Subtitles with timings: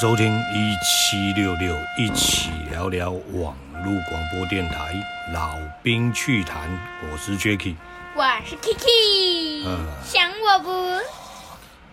[0.00, 3.54] 收听一七六六，一起聊聊网
[3.84, 4.94] 络广播电台
[5.30, 6.70] 老兵趣谈。
[7.02, 7.74] 我是 Jacky，
[8.16, 10.70] 我是 Kiki，嗯，想我不？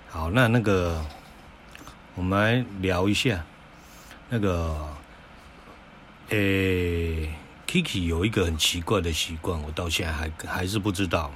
[0.10, 1.04] 好，那那个，
[2.16, 3.44] 我们来聊一下
[4.30, 4.88] 那个，
[6.30, 7.30] 诶
[7.68, 11.30] ，Kiki 有一个很奇怪的习惯，我到现在还还是不知道，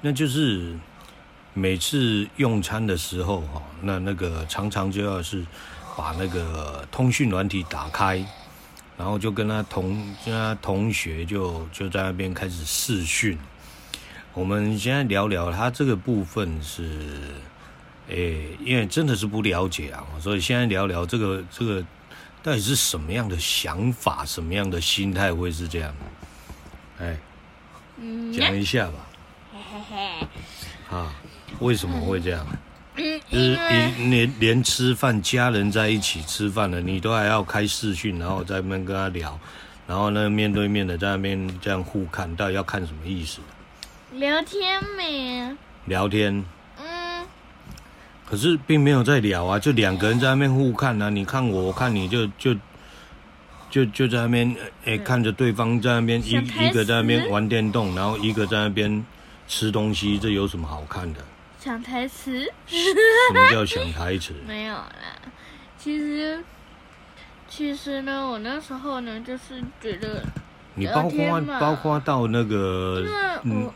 [0.00, 0.76] 那就是。
[1.54, 5.44] 每次用餐的时候，哈，那那个常常就要是
[5.96, 8.24] 把那个通讯软体打开，
[8.96, 9.90] 然后就跟他同
[10.24, 13.38] 跟他同学就就在那边开始试讯。
[14.32, 17.20] 我们现在聊聊他这个部分是，
[18.08, 21.84] 诶，因为真的是不了解啊，所以现在聊聊这个这个
[22.42, 25.94] 到底是什么样的想法，什么样的心态会是这样？
[26.98, 27.18] 哎，
[28.32, 28.94] 讲一下吧。
[29.52, 30.96] 嘿嘿嘿。
[30.96, 31.12] 啊。
[31.60, 32.46] 为什么会这样？
[32.96, 39.38] 嗯，就是连连连吃饭，家人在一起吃饭了，你都还要开视讯，然后在那边跟他聊，
[39.86, 43.40] 然后呢，面对面的在那边这样互看，到底要看什么意思？
[44.12, 45.56] 聊天没？
[45.86, 46.44] 聊天。
[46.78, 47.24] 嗯。
[48.26, 52.54] 可是并没有在聊啊，就两个人在那边互看啊，你看我，我看你就就
[53.70, 59.02] 就就在那边哎，看着对方在那边一一个在那边玩电动，然后一个在那边
[59.48, 61.20] 吃东西，这有什么好看的？
[61.62, 62.44] 想台词？
[62.66, 64.34] 什么叫想台词？
[64.44, 64.90] 没有啦，
[65.78, 66.42] 其实，
[67.48, 70.24] 其实呢，我那时候呢，就是觉得，
[70.74, 73.06] 你包括包括到那个，
[73.44, 73.70] 嗯，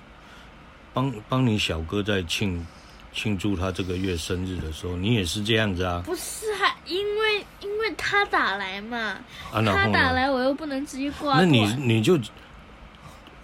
[0.93, 2.67] 帮帮你小哥在庆
[3.13, 6.03] 庆祝他这个月生日的时候，你也是这样子啊？
[6.05, 8.99] 不是啊，因为因为他打来嘛，
[9.53, 12.19] 啊、他打来我又不能直接挂，那你你就。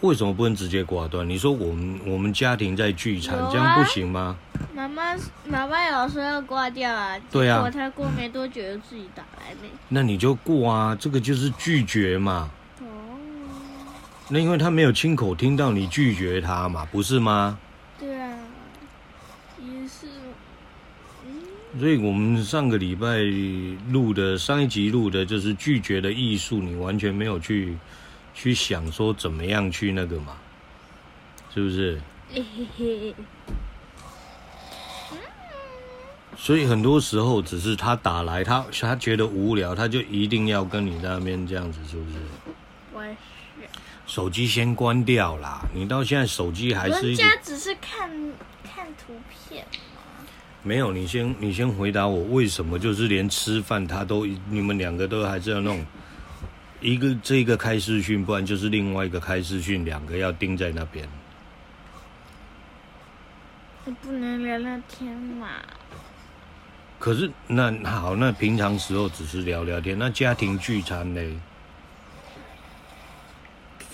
[0.03, 1.29] 为什么不能直接挂断？
[1.29, 4.37] 你说我们我们家庭在聚餐，啊、这样不行吗？
[4.75, 9.69] 妈妈妈妈有说要挂掉啊，对啊，他过没多久就自己打来呢。
[9.89, 12.51] 那你就挂啊，这个就是拒绝嘛。
[12.81, 12.85] 哦。
[14.29, 17.57] 那因为他没有亲口听到你拒绝他嘛，不是吗？
[18.01, 18.29] 对啊，
[19.61, 20.09] 也是。
[21.25, 21.79] 嗯。
[21.79, 23.19] 所以我们上个礼拜
[23.93, 27.77] 录的上一集录的就是拒绝的艺术，你完全没有去。
[28.35, 30.37] 去想说怎么样去那个嘛，
[31.55, 32.01] 是不是？
[36.37, 42.17] 所以很多时候只是他打来，他他觉得无聊，他就一定要跟你在那边这样子，是不是？
[42.93, 43.17] 我是。
[44.07, 45.65] 手机先关掉啦！
[45.73, 47.09] 你到现在手机还是？
[47.09, 48.11] 人家只是看
[48.65, 49.65] 看图片。
[50.63, 55.85] 没有，你先你先回答我，为什么就是连吃饭他都你们两个都还是要弄？
[56.83, 61.09] 一个这个开视讯，不然就是另外一个开视讯，两个要盯在那边。
[63.85, 65.49] 你不能聊聊天嘛？
[66.99, 71.41] 可是那好，那平常时候只是聊聊天，那家庭聚餐呢？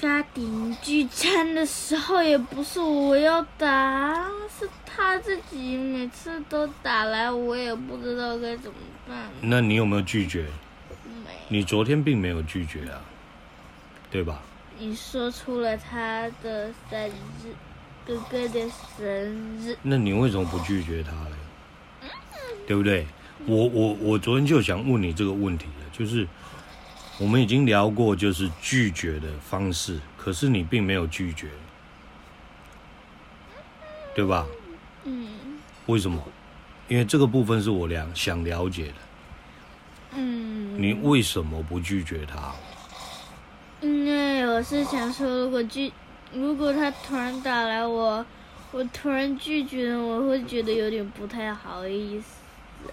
[0.01, 4.15] 家庭聚餐的时候也不是我要打，
[4.59, 8.79] 是他自己每次都打来，我也不知道该怎么
[9.09, 9.17] 办。
[9.41, 10.47] 那你有没有拒绝？
[11.51, 13.01] 你昨天并没有拒绝啊，
[14.11, 14.43] 对吧？
[14.79, 17.55] 你说出了他的生日，
[18.07, 19.05] 哥哥的生
[19.59, 19.77] 日。
[19.83, 21.37] 那你为什么不拒绝他呢？
[22.67, 23.07] 对不对？
[23.47, 26.29] 我我我昨天就想问你这个问题了，就是
[27.19, 31.49] 我们已经聊过，就是拒绝的方式，可是你并没有拒绝，
[34.15, 34.47] 对吧？
[35.05, 35.29] 嗯。
[35.87, 36.23] 为什么？
[36.89, 38.95] 因为这个部分是我俩想了解的。
[40.81, 42.53] 你为什么不拒绝他？
[43.81, 45.93] 因为我是想说，如果拒，
[46.33, 48.25] 如果他突然打来我，
[48.71, 52.87] 我突然拒绝，我会觉得有点不太好意思。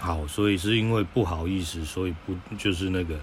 [0.00, 3.14] 好，所以是因为不好意思，所以不就是那个？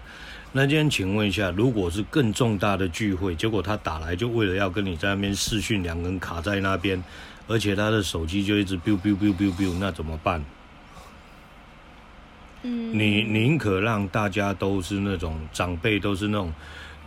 [0.51, 7.03] 那今天请问一下，如果是更重大的聚会，结果他打来就为了要跟你在那边视讯，两个人卡在那边，
[7.47, 10.45] 而且他的手机就一直 biu biu biu biu biu，那怎么办？
[12.67, 16.51] 你宁可让大家都是那种长辈，都是那种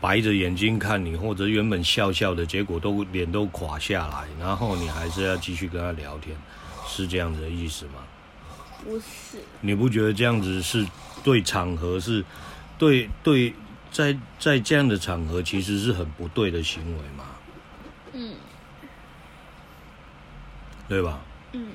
[0.01, 6.37] 白着眼睛看你，或者原本笑笑的，结果都脸都垮下来，然后你还是要继续跟他聊天，
[6.87, 7.95] 是这样子的意思吗？
[8.85, 9.39] 不是。
[9.61, 10.87] 你不觉得这样子是
[11.25, 12.25] 对场合是，
[12.79, 13.53] 对对，
[13.91, 17.25] 在在这样的场合其实是很不对的行为吗？
[18.13, 18.35] 嗯。
[20.89, 21.21] 对吧？
[21.53, 21.67] 嗯。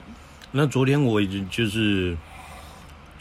[0.51, 2.15] 那昨天我已经就是。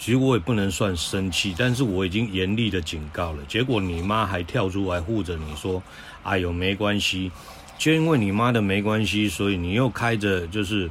[0.03, 3.39] 其实我也不能算生气，但是我已经严厉的警告了。
[3.47, 5.81] 结果你妈还跳出来护着你说
[6.25, 7.31] ：“哎呦，没关系。”
[7.79, 10.91] 就因为你妈的没关系，所以你又开着就是，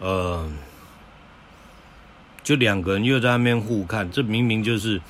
[0.00, 0.50] 呃，
[2.42, 5.00] 就两个人又在那边互看，这明明就是，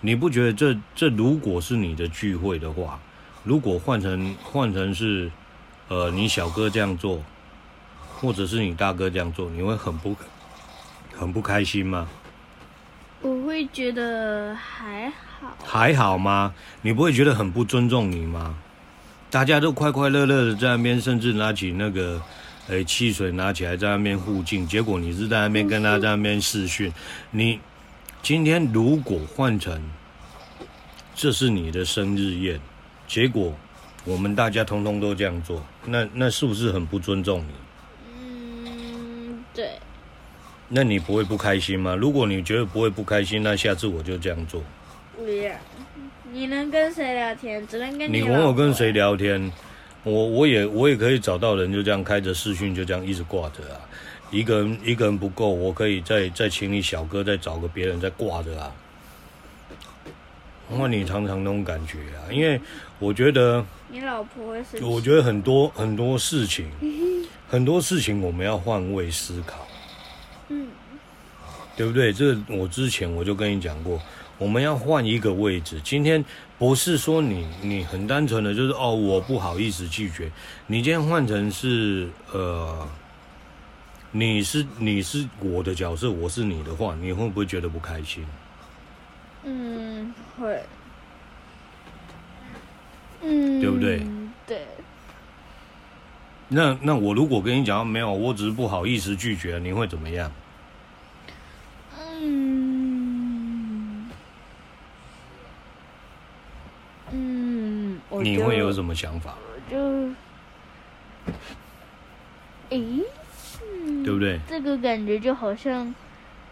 [0.00, 3.00] 你不觉得这这如果是你的聚会的话，
[3.42, 5.32] 如果换成换成是，
[5.88, 7.20] 呃，你小哥这样做，
[8.20, 10.14] 或者是你大哥这样做，你会很不
[11.12, 12.08] 很不开心吗？
[13.22, 15.56] 我会觉得还好。
[15.64, 16.54] 还好吗？
[16.82, 18.58] 你不会觉得很不尊重你吗？
[19.30, 22.22] 大家都快快乐乐的在那边，甚至拿起那个。
[22.68, 26.92] 哎，汽水拿起来在那边互敬，结果你是在那边跟他在那边视讯。
[27.30, 27.60] 你
[28.22, 29.80] 今天如果换成
[31.14, 32.60] 这是你的生日宴，
[33.06, 33.54] 结果
[34.04, 37.54] 我们大家通通都这样做，那那是不是很不尊重你？
[38.68, 39.78] 嗯，对。
[40.68, 41.94] 那你不会不开心吗？
[41.94, 44.62] 如果你觉得不会不开心，那下次我就这样做。
[45.16, 45.52] 不要，
[46.32, 47.66] 你能跟谁聊天？
[47.66, 48.18] 只能跟你。
[48.18, 49.52] 你问我跟谁聊天？
[50.02, 53.80] 我我也我也可以找到人，就这样开着视讯，就这样一直挂着啊。
[54.30, 58.72] 一个人一个人不够，我可以再再请你小哥再找个别人再挂着啊。
[60.68, 62.60] 那你常常那种感觉啊，因为
[62.98, 64.84] 我觉得你老婆会生气。
[64.84, 66.66] 我觉得很多很多事情，
[67.48, 69.75] 很多事情我们要换位思考，嗯，
[71.76, 72.12] 对不对？
[72.12, 74.00] 这个我之前我就跟你讲过。
[74.38, 75.80] 我们要换一个位置。
[75.82, 76.22] 今天
[76.58, 80.30] 不是说你你很单纯的就是哦，我不好意思拒绝。
[80.66, 82.86] 你今天换成是呃，
[84.10, 88.26] 你是你是我的角色，我是你的话，你会不会觉得不开心？
[89.44, 90.62] 嗯，会。
[93.22, 94.06] 嗯，对不对？
[94.46, 94.66] 对。
[96.48, 100.30] 那那我如果跟你讲没有，我只是不好意思拒绝，你会怎么样？
[108.30, 109.34] 你会有什么想法？
[109.70, 109.76] 就，
[112.70, 113.02] 诶，
[114.04, 114.40] 对不对？
[114.48, 115.94] 这个感觉就好像，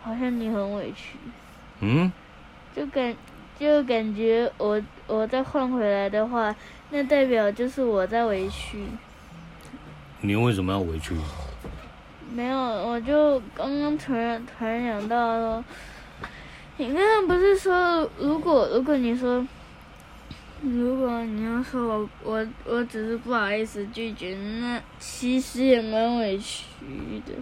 [0.02, 1.18] 好像你很委屈。
[1.80, 2.12] 嗯。
[2.74, 3.14] 就感，
[3.58, 6.54] 就感觉我我再换回来的话，
[6.90, 8.84] 那代表就是我在委屈。
[10.20, 11.16] 你为什么要委屈？
[12.32, 15.62] 没有，我就刚刚突然突然想到，
[16.76, 19.46] 你刚刚不是说，如果如果你说。
[20.62, 26.64] 如果你要说我我我只是不好意思拒绝，那其实也蛮委屈
[27.26, 27.32] 的。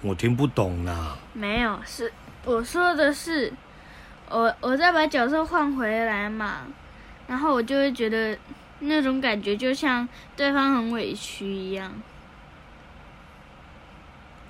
[0.00, 1.16] 我听不懂啦。
[1.32, 2.12] 没有，是
[2.44, 3.52] 我说的是，
[4.28, 6.66] 我我再把角色换回来嘛，
[7.26, 8.38] 然后我就会觉得
[8.80, 11.90] 那种感觉就像对方很委屈一样。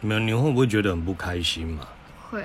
[0.00, 1.86] 没有，你会不会觉得很不开心嘛？
[2.28, 2.44] 会。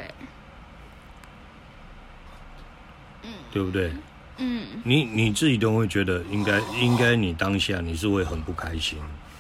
[3.24, 3.34] 嗯。
[3.52, 3.92] 对不对？
[4.42, 8.98] 嗯，你你自己都会觉得应该应该你当下你是会很不开心，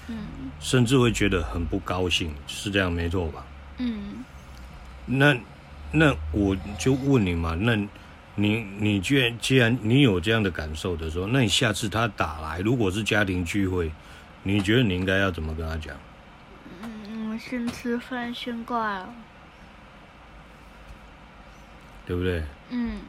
[0.07, 0.17] 嗯，
[0.59, 3.45] 甚至会觉得很不高兴，是这样没错吧？
[3.77, 4.25] 嗯，
[5.05, 5.38] 那
[5.91, 7.75] 那我就问你嘛，那
[8.35, 13.89] 你你既然既然你有这样的感受的时候，那你下次他打来，如果是家庭聚会，
[14.43, 15.95] 你觉得你应该要怎么跟他讲？
[16.83, 19.13] 嗯，我先吃饭，先挂了，
[22.05, 22.43] 对不对？
[22.71, 23.00] 嗯。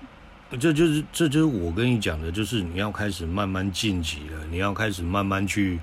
[0.59, 5.78] 这就是，这就是我跟你讲的，就是你要开始慢慢晋级了，你要开始慢慢去，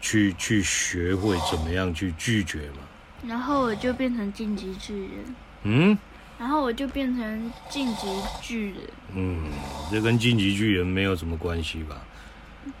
[0.00, 2.78] 去去学会怎么样去拒绝嘛。
[3.26, 5.34] 然后我就变成晋级巨人。
[5.64, 5.98] 嗯。
[6.38, 8.06] 然后我就变成晋级
[8.42, 8.76] 巨人。
[9.14, 9.44] 嗯，
[9.90, 12.04] 这跟晋级巨人没有什么关系吧？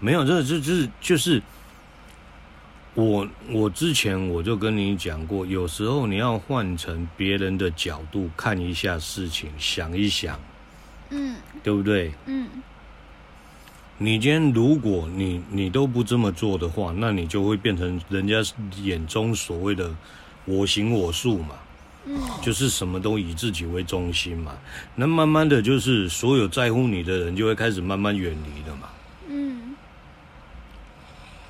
[0.00, 1.40] 没有，这这这就是
[2.94, 10.38] 我我之前我就跟你讲过，有时候你要换成别人的角度看一下事情，想一想。
[11.16, 12.12] 嗯，对不对？
[12.26, 12.48] 嗯，
[13.98, 18.36] 你今天如果你你都不这么做的话，那你就会变成人家
[18.82, 19.94] 眼中所谓的
[20.44, 21.54] 我行我素嘛，
[22.06, 24.52] 嗯，就是什么都以自己为中心嘛。
[24.96, 28.88] 那慢慢的就是所有在乎你的人就会开始慢慢远离了嘛，
[29.28, 29.76] 嗯，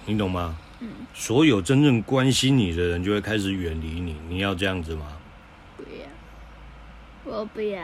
[0.05, 0.55] 你懂吗？
[0.81, 5.07] 嗯，所有真正关心你的人就会开始远离你，你要这样子吗？
[5.79, 7.81] 不要，我不要。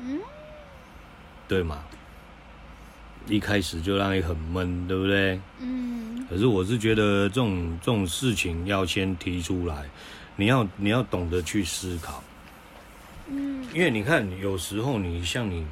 [0.00, 0.20] 嗯，
[1.46, 1.82] 对嘛？
[3.26, 5.38] 一开始就让你很闷，对不对？
[5.60, 6.26] 嗯。
[6.30, 9.84] 可是我是觉得这种这种事情要先提出来，
[10.36, 12.22] 你要你要懂得去思考。
[13.26, 13.66] 嗯。
[13.74, 15.66] 因为你看，有时候你像你，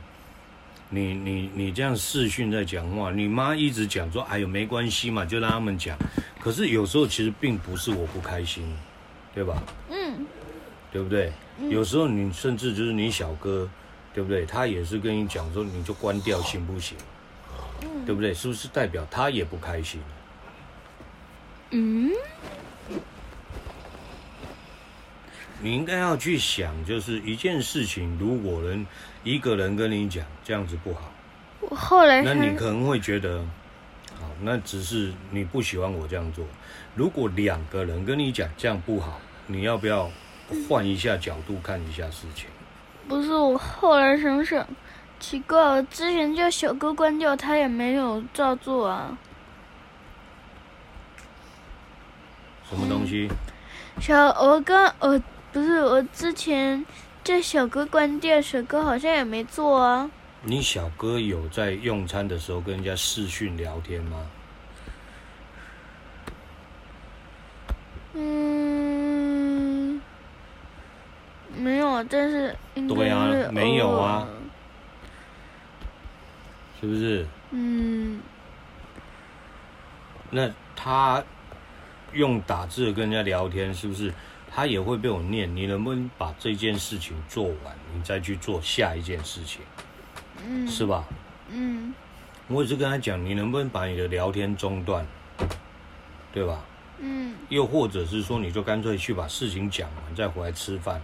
[0.91, 5.97] 你你你这样视讯在讲话，你妈一直讲说：“哎呦，没关系嘛，就让他们讲。”
[6.39, 8.63] 可是有时候其实并不是我不开心，
[9.35, 9.63] 对吧？
[9.91, 10.27] 嗯。
[10.93, 11.33] 对不对？
[11.59, 11.71] 嗯。
[11.71, 13.67] 有时候你甚至就是你小哥。
[14.17, 14.47] 对不对？
[14.47, 16.97] 他也是跟你讲说，你就关掉行不行？
[17.83, 18.33] 嗯，对不对？
[18.33, 20.01] 是不是代表他也不开心？
[21.69, 22.11] 嗯，
[25.61, 28.87] 你应该要去想，就是一件事情，如果人
[29.23, 31.13] 一个人跟你讲这样子不好，
[31.61, 33.45] 我后来那你可能会觉得，
[34.19, 36.43] 好，那只是你不喜欢我这样做。
[36.95, 40.11] 如果两个人跟你讲这样不好，你要不要
[40.67, 42.47] 换一下角度看一下事情？
[43.09, 44.67] 不是，我后来想想，
[45.21, 49.17] 奇怪，我之前叫小哥关掉，他也没有照做啊。
[52.69, 53.31] 什么东西？
[54.01, 55.21] 小，我刚，我
[55.53, 56.85] 不是，我之前
[57.23, 60.11] 叫小哥关掉，小哥好像也没做啊。
[60.43, 64.27] 你小哥有在用餐的时候跟人家视讯聊天吗？
[68.15, 68.76] 嗯，
[71.57, 74.29] 没有，但是应该是对啊，没有啊，
[76.81, 77.27] 是不是？
[77.51, 78.21] 嗯，
[80.31, 81.23] 那他。
[82.13, 84.11] 用打字跟人家聊天，是不是
[84.51, 85.55] 他也会被我念？
[85.55, 89.61] 你能不能把这件事情做完，你再去做下一件事情？
[90.47, 91.05] 嗯，是吧？
[91.51, 91.93] 嗯，
[92.49, 95.05] 我也是跟他讲，你能不能把你的聊天中断，
[96.33, 96.65] 对吧？
[97.01, 101.01] 嗯，又或者是说，你就干脆去把事情讲完，再回来吃饭，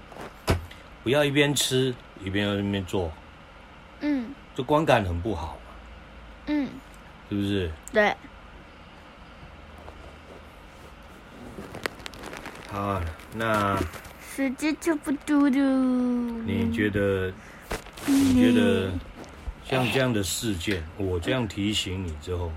[1.02, 1.94] 不要一边吃
[2.24, 3.12] 一边在那边做，
[4.00, 5.58] 嗯，这观感很不好，
[6.46, 6.68] 嗯，
[7.28, 7.70] 是不是？
[7.92, 8.14] 对。
[12.70, 13.02] 好，
[13.34, 13.78] 那
[14.34, 15.58] 时间差不多了。
[16.46, 17.32] 你觉得？
[18.04, 18.90] 你觉得
[19.64, 22.50] 像这样的事件，我这样提醒你之后，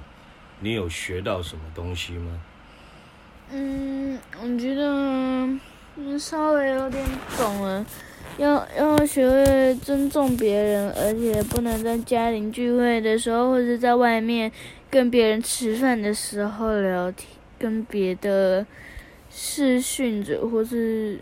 [0.59, 2.31] 你有学到什么东西吗？
[3.51, 5.47] 嗯，我觉得
[6.19, 7.03] 稍微有点
[7.37, 7.85] 懂了，
[8.37, 14.51] 要要学会尊重别人，而且不能在家庭聚会的时候，或者在外面
[14.89, 18.65] 跟别人吃饭的时候聊天，跟别的。
[19.37, 21.19] 视讯者，或是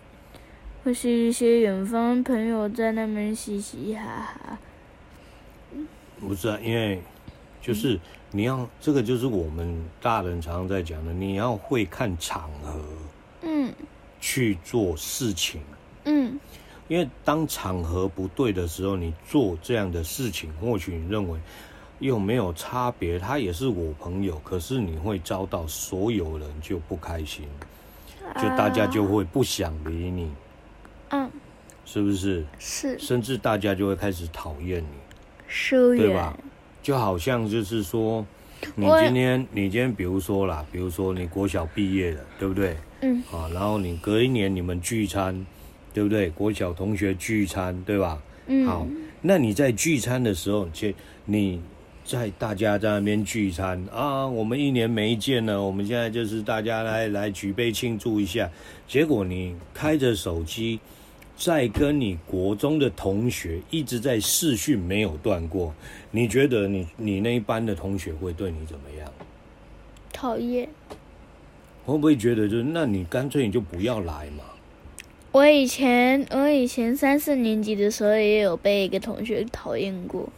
[0.83, 4.59] 或是一些远方朋友在那边嘻嘻哈哈。
[6.19, 7.01] 不是啊，因为
[7.59, 7.99] 就是
[8.35, 12.79] 你要这个，就是我们大人常常在讲的，你要会看场合，
[13.43, 13.71] 嗯，
[14.19, 15.61] 去做事情，
[16.05, 16.39] 嗯，
[16.87, 21.39] 因为当场合不对的时候，你做这样的事情，或许你认为
[21.99, 27.45] 又没有差别，他也是我朋友，可是你会遭到所有人就不开心。
[28.37, 30.31] 就大家就会不想理你，
[31.09, 31.29] 嗯，
[31.85, 32.43] 是不是？
[32.57, 34.97] 是，甚至大家就会开始讨厌你，
[35.47, 36.35] 疏远，对吧？
[36.83, 38.23] 就好像就是说，
[38.75, 42.77] 你今天，你今天，比如说啦，比如说你国小毕业了，对不对？
[43.01, 45.45] 嗯，啊，然后你隔一年你们聚餐，
[45.93, 46.29] 对不对？
[46.29, 48.21] 国小同学聚餐，对吧？
[48.45, 48.85] 嗯，好，
[49.21, 50.89] 那你在聚餐的时候，就
[51.25, 51.59] 你。
[52.05, 58.51] 在大家在那边聚餐啊，我们一年没见了，我们现在就是大家来来举杯庆祝一下。
[58.85, 60.81] 结果你开着手机，
[61.43, 65.75] 在跟你国中的同学一直在视讯，没有断过。
[66.09, 69.12] 你觉得你你那一班的同学会对你怎么样？
[70.13, 70.69] 讨厌。
[71.85, 74.45] 会不会觉得就是，那你干脆你就不要来嘛？
[75.33, 80.29] 我以前我以前三四年级的时候也有被一个同学讨厌过。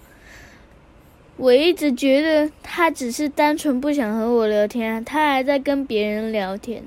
[1.37, 6.83] 我一直觉得他只是单纯不想和我聊天，他还在跟别人聊天。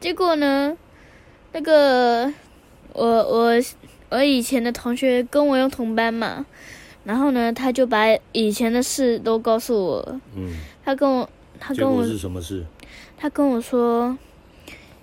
[0.00, 0.76] 结果呢，
[1.52, 2.32] 那个
[2.96, 3.52] 我我
[4.08, 6.46] 我以前的同学跟我用同班嘛，
[7.04, 10.20] 然后呢，他就把以前的事都告诉我。
[10.34, 11.28] 嗯，他跟我
[11.60, 12.64] 他跟我是什么事？
[13.18, 14.16] 他跟我说，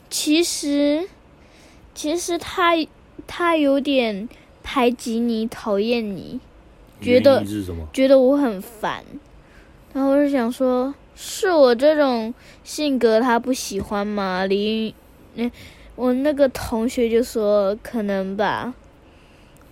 [0.09, 1.07] 其实
[1.93, 2.71] 其实他
[3.27, 4.27] 他有点
[4.63, 6.39] 排挤你，讨厌你。
[6.99, 7.43] 觉得
[7.91, 9.03] 觉得我很烦，
[9.93, 12.33] 然后我就想说，是我这种
[12.63, 14.45] 性格他不喜欢吗？
[14.45, 14.95] 李，
[15.35, 15.51] 那
[15.95, 18.73] 我那个同学就说可能吧，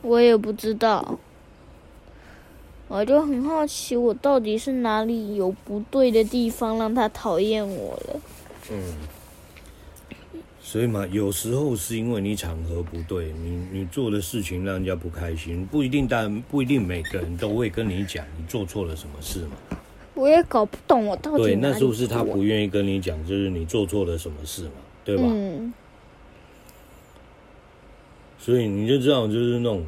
[0.02, 1.18] 我也不知道，
[2.88, 8.22] 我就很好奇，我到底是哪里有不对的地方让他讨厌我了？
[8.72, 8.82] 嗯。
[10.64, 19.78] 所以嘛，有时候是因为你场合不对，你你做的事情让人家不开心，不一定，但不一定每个人都会跟你讲你做错了什么事嘛。
[20.14, 21.44] 我也搞不懂我到底。
[21.44, 24.72] 对，那是不是他不愿意跟你讲，就是你做错了什么事嘛，
[25.04, 25.24] 对吧？
[25.26, 25.74] 嗯。
[28.44, 29.86] 所以你就知道，就是那种，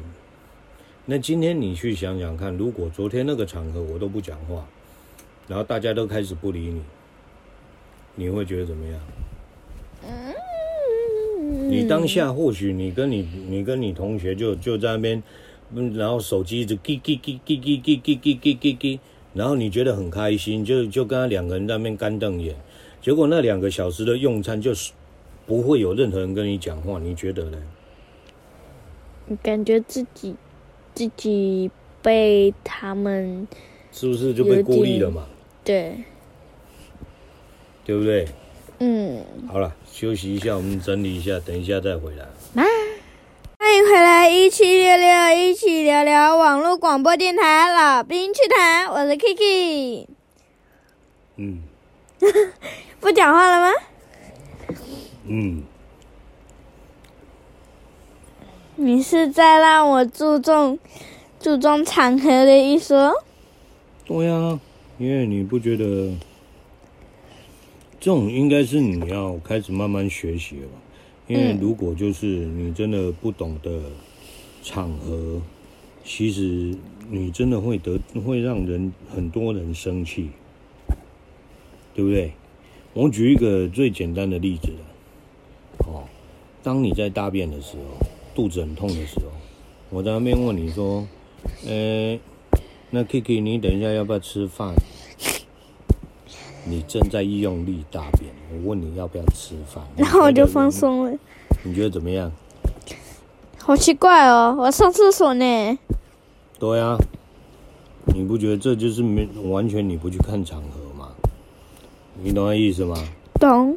[1.06, 4.64] 那今天你去想想看，如果昨天那个场合我都不讲话，
[5.48, 6.80] 然后大家都开始不理你，
[8.14, 9.00] 你会觉得怎么样？
[10.04, 10.34] 嗯。
[11.68, 15.22] 你当下或许你跟你你跟你同学就就在那边，
[15.94, 18.98] 然后手机一直叽叽叽叽叽叽叽叽叽叽叽，
[19.32, 22.54] 然后你觉得很开心，就就跟他两个人在那边干瞪眼，
[23.02, 24.92] 结果那两个小时的用餐就是
[25.44, 27.58] 不会有任何人跟你讲话，你觉得呢？
[29.42, 30.34] 感觉自己
[30.94, 31.70] 自己
[32.02, 33.48] 被他们
[33.90, 35.26] 是不是就被孤立了嘛？
[35.64, 35.96] 对，
[37.84, 38.28] 对不对？
[38.80, 39.24] 嗯。
[39.48, 42.24] 好了，休息一下，我们整理一下，等一下再回来。
[42.62, 42.64] 啊！
[43.58, 50.06] 欢迎回来，一起聊聊，一起聊聊网络广播电台，老兵趣谈，我是 Kiki。
[51.36, 51.62] 嗯。
[53.00, 53.80] 不讲话了吗？
[55.26, 55.62] 嗯。
[58.76, 60.76] 你是在让我注重
[61.38, 63.12] 注重场合的意思哦？
[64.04, 64.58] 对呀，
[64.98, 66.12] 因为你不觉得
[68.00, 70.72] 这种应该是你要开始慢慢学习了吧？
[71.28, 73.80] 因为如果就是你真的不懂得
[74.62, 75.40] 场合，
[76.04, 76.76] 其实
[77.08, 80.30] 你真的会得会让人很多人生气，
[81.94, 82.32] 对不对？
[82.92, 84.70] 我举一个最简单的例子
[85.86, 86.02] 哦，
[86.62, 88.06] 当你在大便的时候。
[88.34, 89.26] 肚子很痛的时候，
[89.90, 91.06] 我在那边问你说
[91.64, 92.20] ：“呃、欸，
[92.90, 94.74] 那 Kiki，你等一下要不要吃饭？”
[96.66, 101.18] 你正在用力大便，我问你要不要吃饭，然后我就放松了。
[101.62, 102.32] 你觉得怎么样？
[103.58, 105.78] 好奇怪哦，我上厕所呢。
[106.58, 106.96] 对啊，
[108.06, 111.10] 你不觉得这就是没完全你不去看场合吗？
[112.22, 112.96] 你懂那意思吗？
[113.38, 113.76] 懂。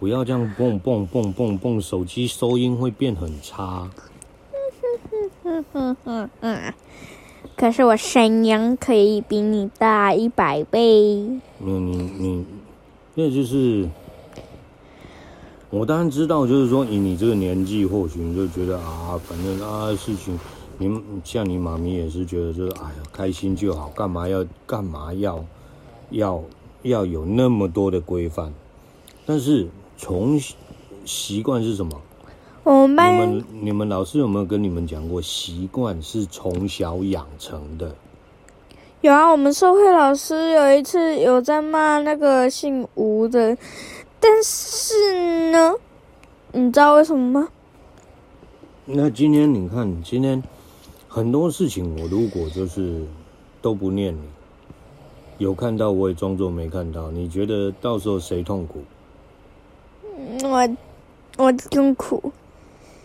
[0.00, 3.90] 不要这样蹦蹦蹦蹦蹦，手机收音会变很差。
[7.54, 10.80] 可是我声音可以比你大一百倍。
[10.82, 12.46] 你你你，
[13.14, 13.86] 那就是
[15.68, 20.40] 我当然知道，就是说以你这个年纪，或许你就觉得啊，反正啊事情，
[20.78, 25.44] 你像你妈咪也是觉得就是哎呀开心就好，干嘛要干嘛要
[26.08, 26.42] 要
[26.84, 28.54] 要有那么多的规范，
[29.26, 29.68] 但是。
[30.02, 30.40] 从
[31.04, 32.00] 习惯是什么？
[32.64, 37.94] 我们你们你们老师有没有跟你们讲过，习惯是从小养成的？
[39.02, 43.58] 有啊，我们社会老师有一次有在骂那个姓吴的，
[44.18, 45.74] 但是呢，
[46.52, 47.48] 你知道为什么吗？
[48.86, 50.42] 那今天你看，今天
[51.08, 53.04] 很多事情，我如果就是
[53.60, 54.22] 都不念你，
[55.36, 58.82] 有看到我也装作没看到，你觉得到时候谁痛苦？
[60.42, 60.68] 我
[61.36, 62.32] 我真苦，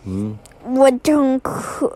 [0.06, 0.38] 嗯，
[0.76, 1.92] 我真苦。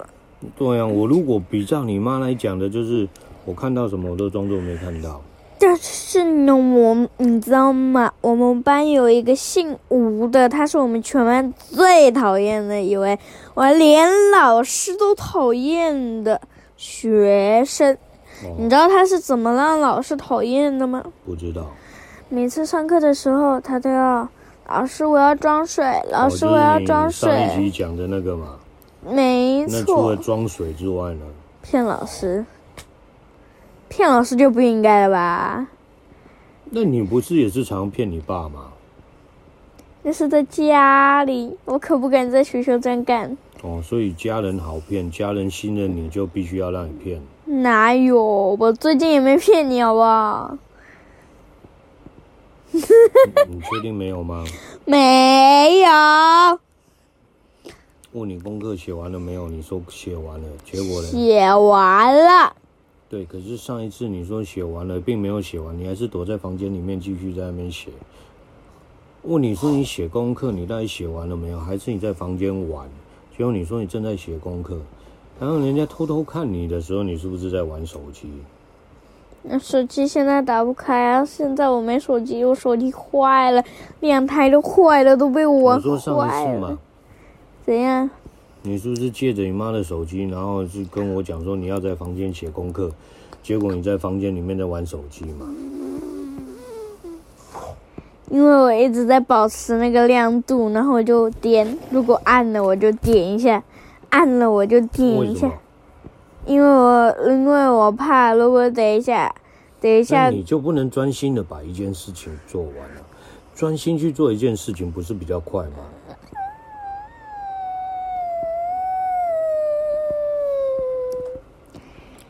[0.57, 3.07] 对呀、啊，我如果比照你妈来讲的，就是
[3.45, 5.21] 我看到什么我都装作没看到。
[5.59, 8.13] 但是呢，我你知道吗？
[8.21, 13.19] 我们班有一个姓吴的，他是我们全班最讨厌的一位，
[13.53, 16.39] 我连老师都讨厌的
[16.77, 17.93] 学生。
[18.45, 21.03] 哦、你知道他是怎么让老师讨厌的吗？
[21.25, 21.67] 不知道。
[22.29, 24.29] 每次上课的时候，他都要。
[24.69, 25.83] 老师，我要装水。
[26.11, 27.27] 老师，我要装水。
[27.27, 28.55] 上一集讲的那个嘛，
[29.03, 29.79] 没错。
[29.79, 31.25] 那除了装水之外呢？
[31.63, 32.45] 骗老师，
[33.87, 35.67] 骗老师就不应该了吧？
[36.69, 38.67] 那你不是也是常骗你爸吗？
[40.03, 43.35] 那是在家里，我可不敢在学校这样干。
[43.63, 47.19] 哦，所以家人好骗，家人信任你就必须要让你骗。
[47.45, 48.55] 哪有？
[48.59, 50.55] 我最近也没骗你，好不好？
[53.47, 54.45] 你确定没有吗？
[54.85, 56.59] 没有。
[58.11, 59.47] 问你功课写完了没有？
[59.49, 61.07] 你说写完了，结果呢？
[61.07, 62.55] 写完了。
[63.07, 67.89] 对，可是上一次你说写完了，并没有写完，你还是躲在房间里面继续在那边写。
[69.23, 71.59] 问你说你写功课，你到底写完了没有？
[71.59, 72.89] 还是你在房间玩？
[73.37, 74.79] 结果你说你正在写功课，
[75.39, 78.29] 然后人家偷偷看你的时候，你是不是在玩手机？
[79.51, 81.25] 那手机现在打不开啊！
[81.25, 83.63] 现在我没手机，我手机坏了，
[83.99, 85.91] 两台都坏了，都被我玩坏了。
[85.91, 86.77] 我说上一次嘛。
[87.65, 88.07] 怎样？
[88.61, 92.91] 你是不是借着你妈的手机，然后是跟我讲说你要在房间写功课，
[93.41, 95.47] 结果你在房间里面在玩手机嘛？
[98.29, 103.63] 因为我一直在保持那个亮度，然后我就点，如果暗了我就点一下，
[104.09, 105.51] 暗了我就点一下。
[106.49, 109.31] 因为我因为我怕，如果等一下，
[109.79, 113.05] 等一下，你就不能专心的把一件事情做完了，
[113.53, 115.85] 专心去做一件事情，不是比较快吗？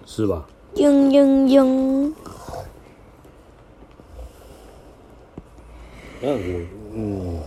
[0.05, 0.45] 是吧？
[0.75, 2.13] 嘤嘤嘤！
[6.21, 7.39] 那我嗯，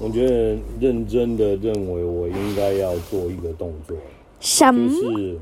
[0.00, 3.94] 我觉得认真的认为我应该要做一个动作。
[4.40, 4.88] 什么？
[4.88, 5.38] 就是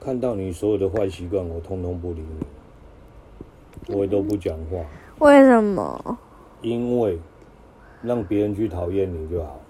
[0.00, 4.78] 看到你所有的坏习惯，我通通不理你，我也都不讲话。
[5.18, 6.18] 为什么？
[6.60, 7.18] 因为
[8.02, 9.60] 让别人去讨厌你就好。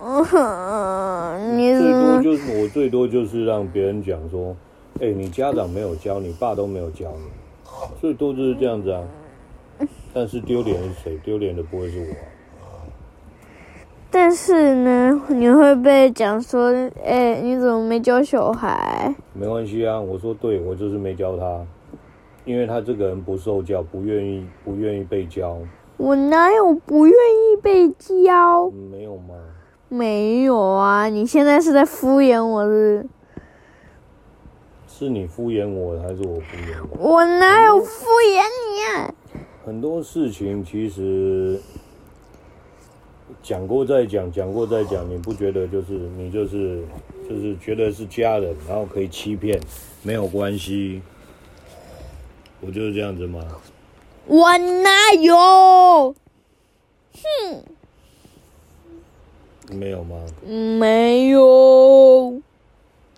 [0.00, 4.54] 嗯，你最多就是我最多就是让别人讲说，
[5.00, 7.30] 哎、欸，你家长没有教你，爸都没有教你，
[8.00, 9.02] 最多就是这样子啊。
[10.12, 11.18] 但是丢脸是谁？
[11.24, 12.06] 丢脸的不会是我。
[14.14, 16.70] 但是呢，你会被讲说，
[17.02, 19.12] 哎、欸，你怎么没教小孩？
[19.32, 21.66] 没关系啊，我说对，我就是没教他，
[22.44, 25.58] 因为他这个人不受教，不愿意，不愿意被教。
[25.96, 28.70] 我哪有不愿意被教？
[28.70, 29.34] 没有吗？
[29.88, 31.08] 没有啊！
[31.08, 33.04] 你现在是在敷衍我是？
[34.86, 36.98] 是你敷衍我，还是我敷衍你？
[37.00, 39.12] 我哪有敷衍你啊？
[39.66, 41.60] 很多事情其实。
[43.44, 46.82] 讲过再讲，讲过再讲，你不觉得就是你就是
[47.28, 49.60] 就是觉得是家人，然后可以欺骗，
[50.02, 51.02] 没有关系，
[52.62, 53.44] 我就是这样子吗？
[54.26, 56.14] 我哪有？
[57.12, 57.62] 哼，
[59.78, 60.24] 没有吗？
[60.46, 62.40] 没有，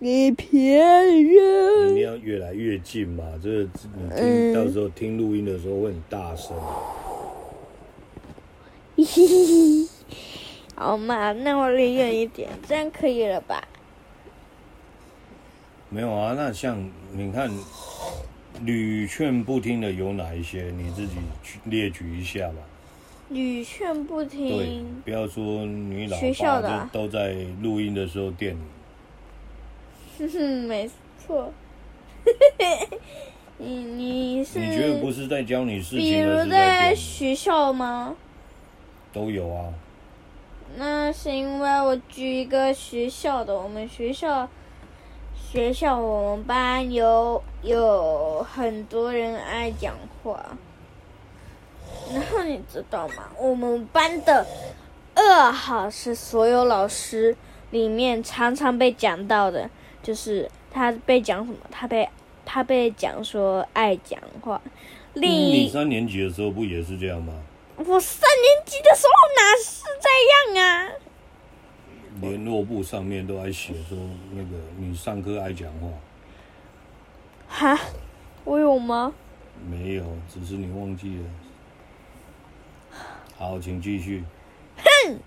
[0.01, 1.95] 你骗人！
[1.95, 6.57] 你要越来越近嘛，这个你听到时候听录音的时候会很大声。
[8.97, 9.89] 嘿嘿嘿。
[10.75, 13.67] 好嘛，那我离远一点，这样可以了吧？
[15.89, 16.77] 没有啊，那像
[17.13, 17.51] 你看，
[18.63, 20.65] 屡劝不听的有哪一些？
[20.77, 22.55] 你自己去列举一下吧。
[23.29, 24.49] 屡劝不听。
[24.49, 28.63] 对，不要说你老学校的、啊、都都在录音的时候电你。
[30.19, 30.91] 哼哼，没
[31.25, 31.53] 错。
[33.59, 34.59] 你你是？
[34.59, 36.01] 你觉得不是在教你事情？
[36.01, 38.15] 比如在学校吗？
[39.13, 39.73] 都有啊。
[40.79, 44.49] 那是因为我举一个学校的，我们学校
[45.35, 50.45] 学校我们班有有很多人爱讲话，
[52.13, 53.31] 然后你知道吗？
[53.39, 54.47] 我们班的
[55.15, 57.35] 二号是所有老师
[57.71, 59.71] 里面常常被讲到的，
[60.03, 61.59] 就是他被讲什么？
[61.71, 62.07] 他被
[62.45, 64.61] 他被讲说爱讲话。
[65.15, 67.33] 另一、三年级的时候不也是这样吗？
[67.77, 70.09] 我三年级的时候哪是这
[70.55, 70.93] 样啊？
[72.21, 73.99] 联络簿上面都还写说
[74.33, 75.89] 那个你上课爱讲话。
[77.49, 77.79] 哈？
[78.45, 79.13] 我有吗？
[79.69, 81.25] 没有，只是你忘记了。
[83.37, 84.25] 好，请继续。
[84.79, 85.19] 哼。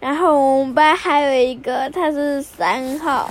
[0.00, 3.28] 然后我们班还有一个，他是三号。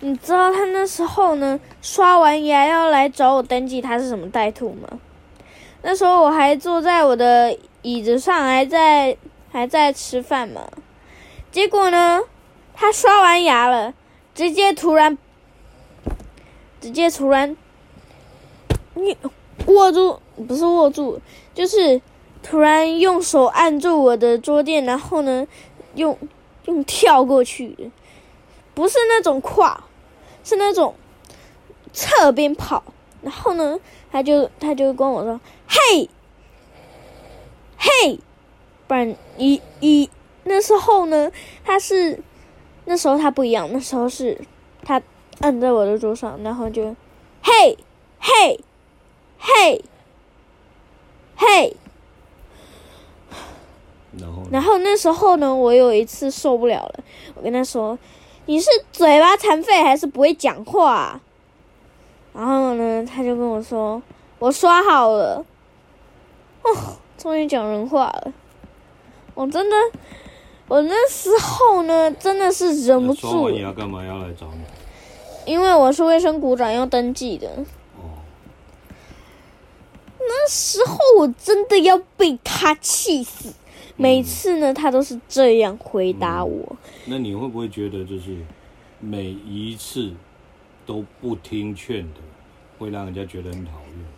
[0.00, 5.00] 你知道他那时候呢，刷完牙要来找我登记，他是什么态度吗？
[5.80, 9.16] 那时候我还坐在我的椅子上，还在
[9.50, 10.68] 还在吃饭嘛。
[11.52, 12.20] 结果呢，
[12.74, 13.94] 他刷完牙了，
[14.34, 15.16] 直接突然，
[16.80, 17.56] 直接突然，
[18.94, 19.16] 你
[19.66, 21.20] 握住，不是握住，
[21.54, 22.02] 就是
[22.42, 25.46] 突然用手按住我的桌垫，然后呢，
[25.94, 26.18] 用
[26.66, 27.90] 用跳过去，
[28.74, 29.84] 不是那种跨，
[30.42, 30.94] 是那种
[31.92, 32.82] 侧边跑。
[33.22, 33.78] 然后呢，
[34.12, 35.40] 他就他就跟我说。
[35.68, 36.08] 嘿，
[37.76, 38.18] 嘿，
[38.86, 40.08] 不然一一
[40.44, 41.30] 那时候呢，
[41.64, 42.18] 他是
[42.86, 44.40] 那时候他不一样，那时候是
[44.82, 45.00] 他
[45.40, 46.96] 按在我的桌上，然后就
[47.42, 47.76] 嘿，
[48.18, 48.58] 嘿，
[49.38, 49.84] 嘿，
[51.36, 51.76] 嘿，
[54.18, 57.04] 然后然后那时候呢，我有一次受不了了，
[57.34, 57.98] 我跟他说
[58.46, 61.20] ：“你是嘴巴残废还是不会讲话？”
[62.32, 64.02] 然后呢，他就跟我说
[64.40, 65.44] ：“我刷好了。”
[66.74, 68.32] 哦， 终于讲人话了！
[69.34, 69.76] 我真的，
[70.66, 73.28] 我那时候呢，真的是忍不住。
[73.28, 75.52] 刷完牙干嘛要来找你？
[75.52, 77.48] 因为我是卫生股长要登记的。
[77.96, 78.18] 哦。
[80.18, 83.54] 那时候我真的要被他气死。
[83.96, 86.64] 每次呢，他都是这样回答我。
[86.70, 86.76] 嗯。
[87.06, 88.36] 那你会不会觉得，就是
[89.00, 90.12] 每一次
[90.84, 92.20] 都不听劝的，
[92.78, 94.17] 会让人家觉得很讨厌？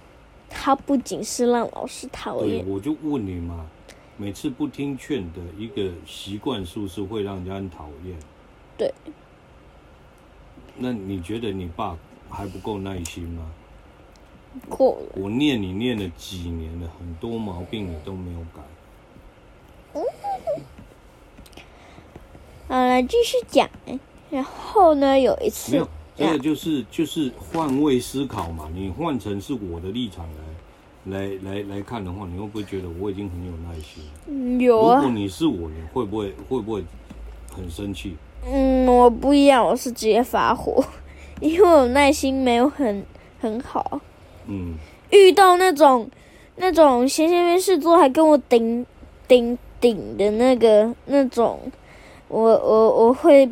[0.51, 3.65] 他不仅是让老师讨厌，我就问你嘛，
[4.17, 8.19] 每次不听劝的一个习惯，是不是会让人家很讨厌？
[8.77, 8.93] 对。
[10.77, 11.97] 那你觉得你爸
[12.29, 13.51] 还不够耐心吗？
[14.69, 15.13] 够了。
[15.15, 18.61] 我念你念了几年了，很多毛病你都没有改。
[19.95, 20.03] 嗯。
[22.69, 23.71] 好了，继续讲。
[24.31, 25.87] 然后呢，有一次。
[26.21, 26.33] 没有。
[26.33, 30.27] 这个就是就是换位思考嘛，你换成是我的立场
[31.07, 34.61] 来来来来看的话，你会不会觉得我已经很有耐心？
[34.61, 34.97] 有啊。
[34.97, 36.85] 如果你是我，你会不会会不会
[37.55, 38.17] 很生气？
[38.47, 40.85] 嗯，我不一样，我是直接发火，
[41.41, 43.05] 因为我耐心没有很
[43.41, 44.01] 很好。
[44.47, 44.75] 嗯。
[45.11, 46.09] 遇到那种
[46.55, 48.87] 那种闲闲没事做还跟我顶
[49.27, 51.59] 顶顶的那个那种
[52.29, 53.51] 我我我会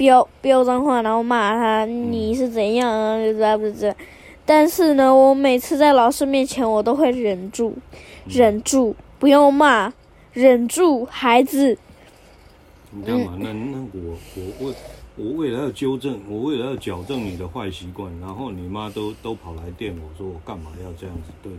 [0.00, 3.18] 飙飙脏话，然后骂他，你是怎样啊？
[3.18, 3.94] 不知道不知道。
[4.46, 7.74] 但是呢，我每次在老师面前，我都会忍住，
[8.26, 9.92] 忍住，不用骂，
[10.32, 11.76] 忍住，孩子。
[12.90, 13.36] 你干嘛？
[13.38, 14.74] 那那我我为
[15.16, 21.58] 我为了要纠正，我为了要矫正你的坏习惯，然后你妈都都跑来电我说我干嘛要这样子对你？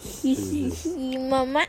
[0.00, 1.68] 嘻嘻嘻，妈妈爱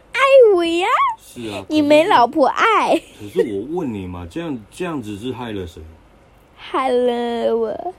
[0.55, 0.87] 我呀。
[1.19, 1.65] 是啊。
[1.69, 2.95] 你没老婆爱。
[3.19, 5.81] 可是我问你嘛，这样这样子是害了谁？
[6.55, 7.93] 害了我。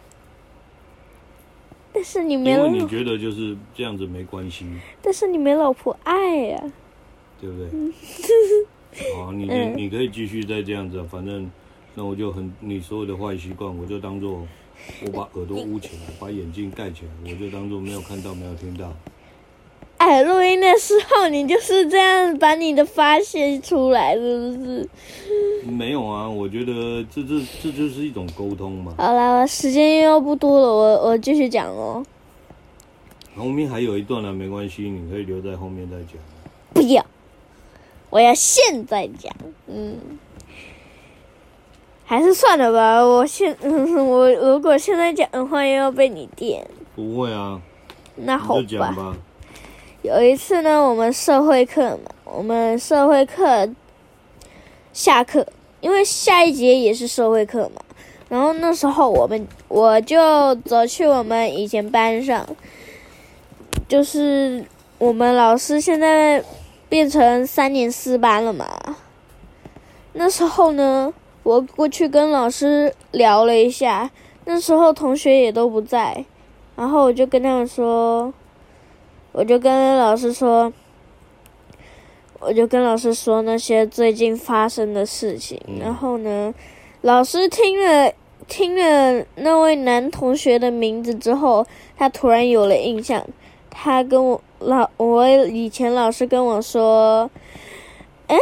[1.92, 4.66] 但是你没，因为你觉得就是这样子没关系。
[5.03, 6.73] 但是你没老婆爱呀。
[7.40, 7.68] 对不对？
[9.16, 11.51] 好，你你你可以继续再这样子，反正
[11.95, 14.47] 那我就很你所有的坏习惯，我就当做
[15.05, 18.92] 我把耳朵捂起来，把眼镜盖起来，我就当做没有看到，没有听到。
[20.02, 24.88] 哎，录音的时候你就是这样把你的发泄出来，是不是？
[25.70, 28.94] 没有啊，我觉得这这这就是一种沟通嘛。
[28.98, 32.04] 好了，时间又要不多了，我我继续讲哦。
[33.36, 36.20] 后面还有一段呢、啊，没关系，你可以留在后面再讲。
[36.74, 37.06] 不要，
[38.10, 39.32] 我要现在讲。
[39.68, 40.00] 嗯，
[42.04, 43.00] 还是算了吧。
[43.00, 46.66] 我现 我如果现在讲的话，又要被你电。
[46.96, 47.62] 不会啊。
[48.16, 49.16] 那好吧。
[50.02, 53.68] 有一次呢，我们社会课嘛，我们社会课
[54.92, 55.46] 下课，
[55.80, 57.80] 因为下一节也是社会课嘛。
[58.28, 62.44] 然后那时候我们我就走去我们以前班上，
[63.88, 64.64] 就是
[64.98, 66.42] 我们老师现在
[66.88, 68.96] 变成三年四班了嘛。
[70.14, 74.10] 那时候呢，我过去跟老师聊了一下，
[74.46, 76.24] 那时候同学也都不在，
[76.74, 78.34] 然后我就跟他们说。
[79.33, 80.71] 我就跟老师说，
[82.38, 85.59] 我就跟老师说那些最近发生的事情。
[85.81, 86.53] 然后呢，
[87.01, 88.12] 老师听了
[88.47, 91.66] 听了那位男同学的名字之后，
[91.97, 93.25] 他突然有了印象。
[93.71, 97.31] 他跟我老我以前老师跟我说，
[98.27, 98.37] 哎，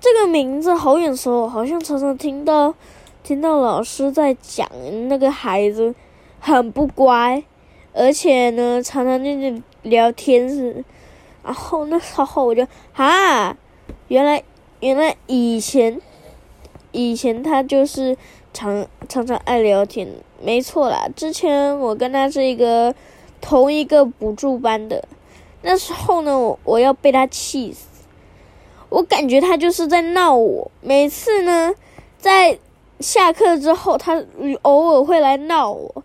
[0.00, 2.74] 这个名字好眼熟，好像常常听到
[3.22, 4.68] 听到老师在讲
[5.08, 5.94] 那个孩子
[6.40, 7.44] 很不乖，
[7.92, 9.62] 而且呢，常常就是。
[9.84, 10.84] 聊天是，
[11.44, 13.56] 然后那时候我就哈，
[14.08, 14.42] 原来
[14.80, 16.00] 原来以前
[16.90, 18.16] 以前他就是
[18.52, 20.08] 常常常爱聊天，
[20.42, 21.06] 没错啦。
[21.14, 22.94] 之前我跟他是一个
[23.40, 25.06] 同一个补助班的，
[25.62, 27.86] 那时候呢，我我要被他气死，
[28.88, 30.70] 我感觉他就是在闹我。
[30.80, 31.72] 每次呢，
[32.18, 32.58] 在
[33.00, 34.22] 下课之后，他
[34.62, 36.02] 偶尔会来闹我。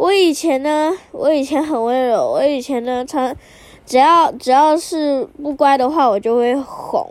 [0.00, 2.30] 我以前呢，我以前很温柔。
[2.32, 3.36] 我以前呢，常
[3.84, 7.06] 只要只要是不乖的话，我就会哄。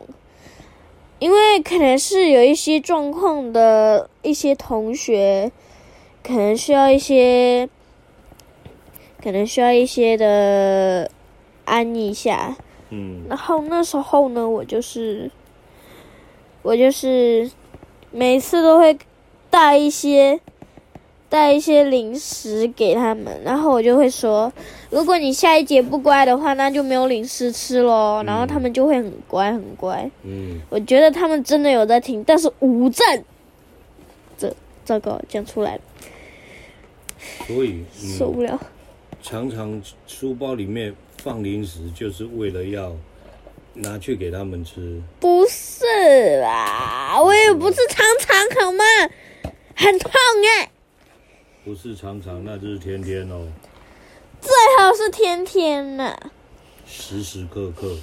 [1.19, 5.51] 因为可能是有一些状况的一些同学，
[6.23, 7.69] 可能需要一些，
[9.23, 11.11] 可能需要一些的
[11.65, 12.57] 安一下。
[12.89, 13.21] 嗯。
[13.29, 15.29] 然后那时候呢，我就是，
[16.63, 17.51] 我就是
[18.09, 18.97] 每次都会
[19.51, 20.39] 带一些。
[21.29, 24.51] 带一些零食给他们，然后我就会说，
[24.89, 28.23] 如果你下一节不乖的话，那就没有零食吃喽。
[28.25, 30.09] 然后他们就会很乖，很乖。
[30.23, 33.23] 嗯，我觉得他们真的有在听，但是无证。
[34.37, 34.51] 这
[34.83, 35.81] 糟糕，讲出来了。
[37.45, 37.83] 所以
[38.17, 38.59] 受不了。
[39.21, 42.95] 常常书包里面放零食，就是为了要
[43.73, 44.99] 拿去给他们吃。
[45.19, 48.83] 不是啦，我也不是常常好吗？
[49.75, 50.11] 很痛
[50.57, 50.71] 哎。
[51.69, 53.47] 不是常常，那就是天天哦。
[54.41, 56.17] 最好是天天呐。
[56.87, 57.95] 时时刻刻。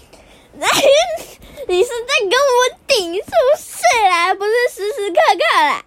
[0.61, 0.69] 哎，
[1.67, 4.33] 你是在跟我顶是不是啦？
[4.35, 5.85] 不是时时刻刻啦。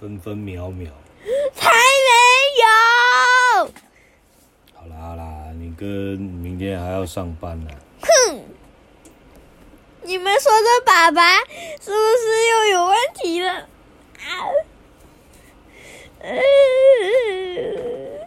[0.00, 0.90] 分分秒秒。
[1.54, 2.10] 才没
[3.62, 3.72] 有。
[4.74, 7.70] 好啦好啦，你哥明天还要上班呢。
[8.02, 8.42] 哼！
[10.02, 11.44] 你们说的爸爸是
[11.78, 13.52] 不是又有问题了？
[13.52, 14.50] 啊！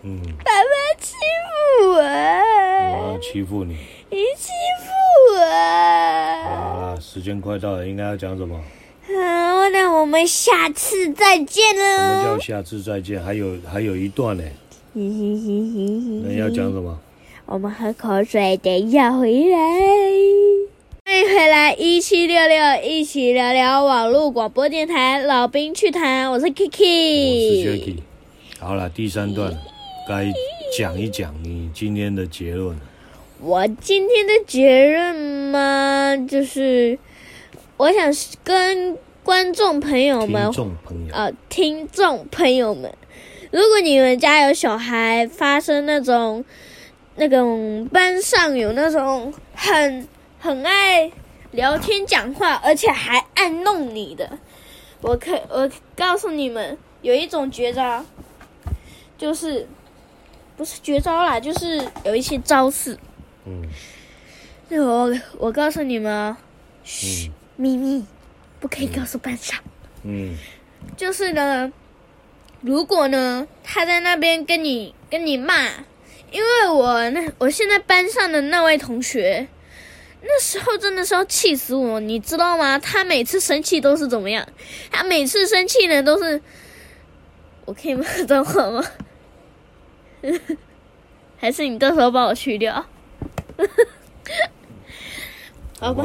[0.03, 3.77] 嗯，爸爸欺负我，我要欺负你，
[4.09, 4.89] 你欺负
[5.35, 5.39] 我。
[5.39, 8.59] 啊，时间快到了，应该要讲什么？
[9.05, 11.97] 好，那我们下次再见了。
[11.97, 13.23] 什么叫下次再见？
[13.23, 14.43] 还有还有一段呢。
[14.95, 16.99] 那要讲什么？
[17.45, 19.57] 我们喝口水，等一下回来。
[21.13, 25.19] 欢迎回来，一七六六，一起聊聊网络广播电台。
[25.19, 27.97] 老兵趣谈，我是 Kiki，我是 Jacky。
[28.59, 29.55] 好了，第三段
[30.09, 30.33] 该
[30.75, 32.75] 讲一讲你今天的结论。
[33.39, 36.97] 我今天的结论嘛，就是
[37.77, 38.11] 我想
[38.43, 42.91] 跟观观众朋友们，听众朋友，呃，听众朋友们，
[43.51, 46.43] 如果你们家有小孩发生那种
[47.17, 50.07] 那种班上有那种很
[50.43, 51.09] 很爱
[51.51, 54.37] 聊天讲话，而且还爱弄你的，
[54.99, 58.03] 我可我告诉你们，有一种绝招，
[59.17, 59.65] 就是
[60.57, 62.99] 不是绝招啦，就是有一些招式。
[63.45, 63.69] 嗯。
[64.69, 66.35] 我我告诉你们，
[66.83, 68.05] 嘘，秘密，
[68.59, 69.57] 不可以告诉班上。
[70.03, 70.35] 嗯。
[70.97, 71.71] 就是呢，
[72.59, 75.69] 如果呢他在那边跟你跟你骂，
[76.31, 79.47] 因为我那我现在班上的那位同学，
[80.25, 82.79] 那时候真的是要气死我，你知道吗？
[82.79, 84.47] 他每次生气都是怎么样？
[84.89, 86.41] 他每次生气呢都是，
[87.65, 88.83] 我可以骂脏话吗？
[91.37, 92.85] 还是你到时候帮我去掉？
[95.79, 96.03] 好吧，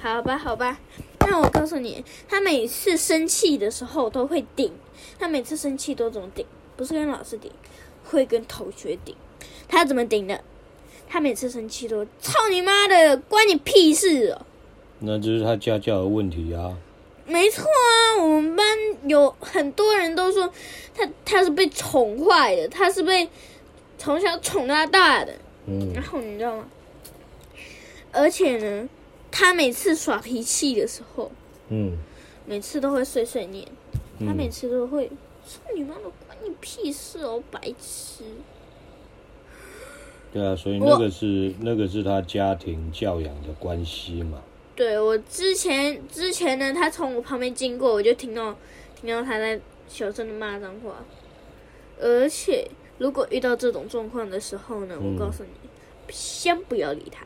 [0.00, 0.78] 好吧，好吧。
[1.20, 4.72] 那我告诉你，他每次生气的时候都会顶。
[5.18, 6.46] 他每次生气都怎么顶？
[6.76, 7.52] 不是跟老师顶，
[8.04, 9.14] 会跟同学顶。
[9.68, 10.42] 他怎么顶的？
[11.14, 14.46] 他每次生气都操你妈的，关你屁事哦！
[14.98, 16.76] 那就是他家教的问题啊。
[17.24, 18.66] 没错啊，我们班
[19.06, 20.52] 有很多人都说
[20.92, 23.28] 他他是被宠坏的，他是被
[23.96, 25.32] 从小宠到大的。
[25.68, 25.92] 嗯。
[25.94, 26.66] 然后你知道吗？
[28.10, 28.88] 而且呢，
[29.30, 31.30] 他每次耍脾气的时候，
[31.68, 31.96] 嗯，
[32.44, 33.64] 每次都会碎碎念，
[34.18, 35.08] 嗯、他每次都会
[35.46, 38.24] 说：“你妈的，关你屁事哦，白痴！”
[40.34, 44.42] 对啊，所以那个是那个是他家庭教养的关系嘛。
[44.74, 48.56] 对，我之前之前呢，他从我旁边经过，我就听到
[49.00, 50.96] 听到他在小声的骂脏话。
[52.00, 52.68] 而且，
[52.98, 55.70] 如果遇到这种状况的时候呢，我告诉你，嗯、
[56.10, 57.24] 先不要理他。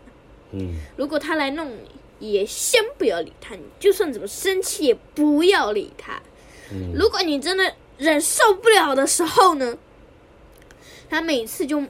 [0.52, 1.70] 嗯，如果他来弄
[2.18, 3.54] 你，也先不要理他。
[3.54, 6.20] 你就算怎么生气，也不要理他。
[6.70, 9.78] 嗯，如果你真的忍受不了的时候呢，
[11.08, 11.82] 他每次就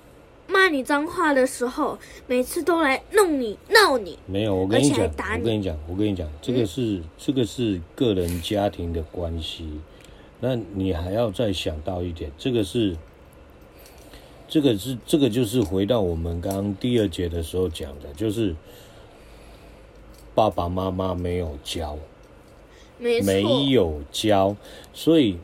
[0.48, 4.18] 骂你脏话的时候，每次都来弄你、闹你。
[4.26, 9.68] 没有，我跟你讲，我跟你讲，我跟你讲，这个是、嗯、这个是个人家庭的关系。
[10.40, 12.96] 那你还要再想到一点，这个是。
[14.50, 18.56] 这个是这个就是回到我们刚刚第二节的时候讲的，就是
[20.34, 21.98] 爸爸妈妈没有教，
[22.98, 24.56] 没有教，
[24.94, 25.36] 所以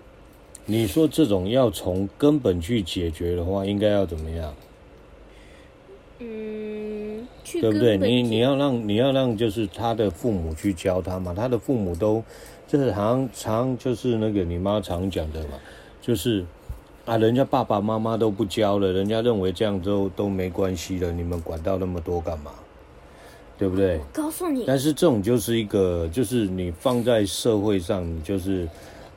[0.65, 4.55] 你说这种要从根本去解决的话，应该要怎么样？
[6.25, 7.29] 嗯，
[7.61, 7.99] 对不对？
[7.99, 12.25] 你你要让你要让就是他的父母去教他嘛，他的父母都
[12.67, 15.59] 就是常常就是那个你妈常讲的嘛，
[16.01, 16.45] 就是。
[17.07, 22.51] 啊，人家爸爸妈妈都不教了，人家认为这样都都没关系了，你们管到那么多干嘛？
[23.59, 24.01] 对不对？
[24.11, 28.67] 告诉你，但是这种就是一个，就是你放在社会上，你就是，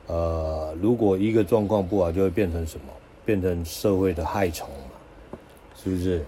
[0.06, 2.92] 呃，如果一个状况不好，就会变成什么？
[3.24, 5.38] 变成社会的害虫嘛，
[5.82, 6.22] 是不是？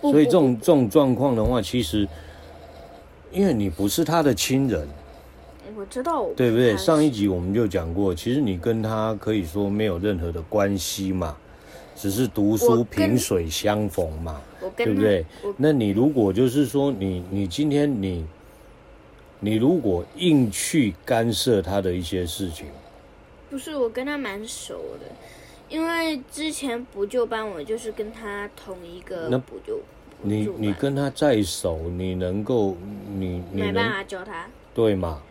[0.00, 2.08] 所以这种这种状况的话，其实，
[3.32, 4.86] 因为你不是他的亲人。
[5.76, 6.76] 我知道，对不对？
[6.76, 11.36] 上一集我们就讲过，其实你跟他可以说没有任何的关系嘛，
[11.94, 14.40] 只是读书萍水相逢嘛，
[14.76, 15.24] 对不对？
[15.56, 18.26] 那你如果就是说你你今天你
[19.38, 22.66] 你如果硬去干涉他的一些事情，
[23.48, 25.06] 不是，我跟他蛮熟的，
[25.68, 29.78] 因为之前补救班我就是跟他同一个补救，
[30.22, 32.76] 你你跟他再熟，你能够
[33.16, 35.22] 你你没办法教他，对吗？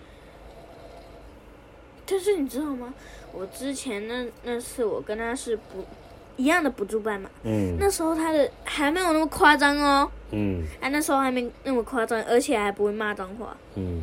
[2.06, 2.94] 但是你知道吗？
[3.34, 5.86] 我之前那那次我跟他是不
[6.38, 14.02] 一样的补助班嘛，嗯，那时候他的还没有那么夸张哦，嗯，哎，那时候还没那么夸张，而且还不会骂脏话，嗯，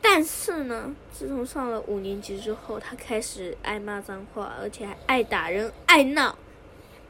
[0.00, 6.36] 但是呢，自从上了五年级之后，他开始爱骂脏话，而且还爱打人、爱闹、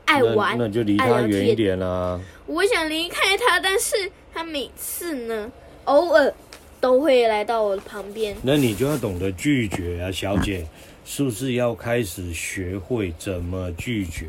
[0.07, 2.21] 爱玩，那，那就离他远一点啦，啊。
[2.47, 5.51] 我想离开他，但是他每次呢，
[5.85, 6.33] 偶尔。
[6.81, 10.67] 都会来到我的旁边，那你就要懂得拒绝啊，小姐，
[11.07, 14.27] 是不是要开始学会怎么拒绝？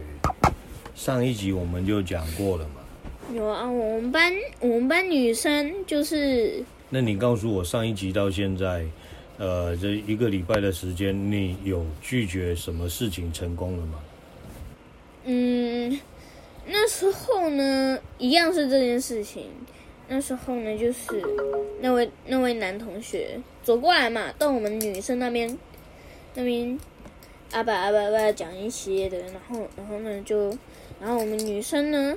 [0.96, 2.76] 上一集我们就讲过了嘛。
[3.36, 6.64] 有啊，我们班我们班女生就是。
[6.90, 8.86] 那你告诉我，上一集到现在，
[9.38, 14.00] 呃，这一个礼拜的时间，你有拒绝什么事情成功了吗？
[15.26, 16.00] 嗯，
[16.68, 19.50] 那时候呢，一样是这件事情。
[20.08, 21.20] 那时候呢，就是
[21.82, 25.58] 那位那位男同学走过来嘛，到我们女生那边，
[26.36, 26.80] 那边
[27.52, 30.56] 阿爸阿爸阿爸讲一些的，然后然后呢就，
[31.02, 32.16] 然后我们女生呢，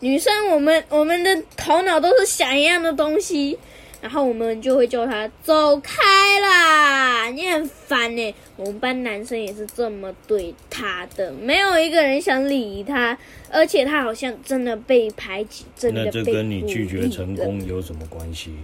[0.00, 3.56] 女生我们我们的头脑都是想一样的东西，
[4.00, 5.92] 然后我们就会叫他走开
[6.40, 8.34] 啦，你很烦呢。
[8.56, 13.18] 我们班男生也是这么对他的，没有一个人想理他，
[13.50, 16.06] 而且他好像真的被排挤，真的被。
[16.06, 18.56] 那这跟你拒绝成功有什么关系？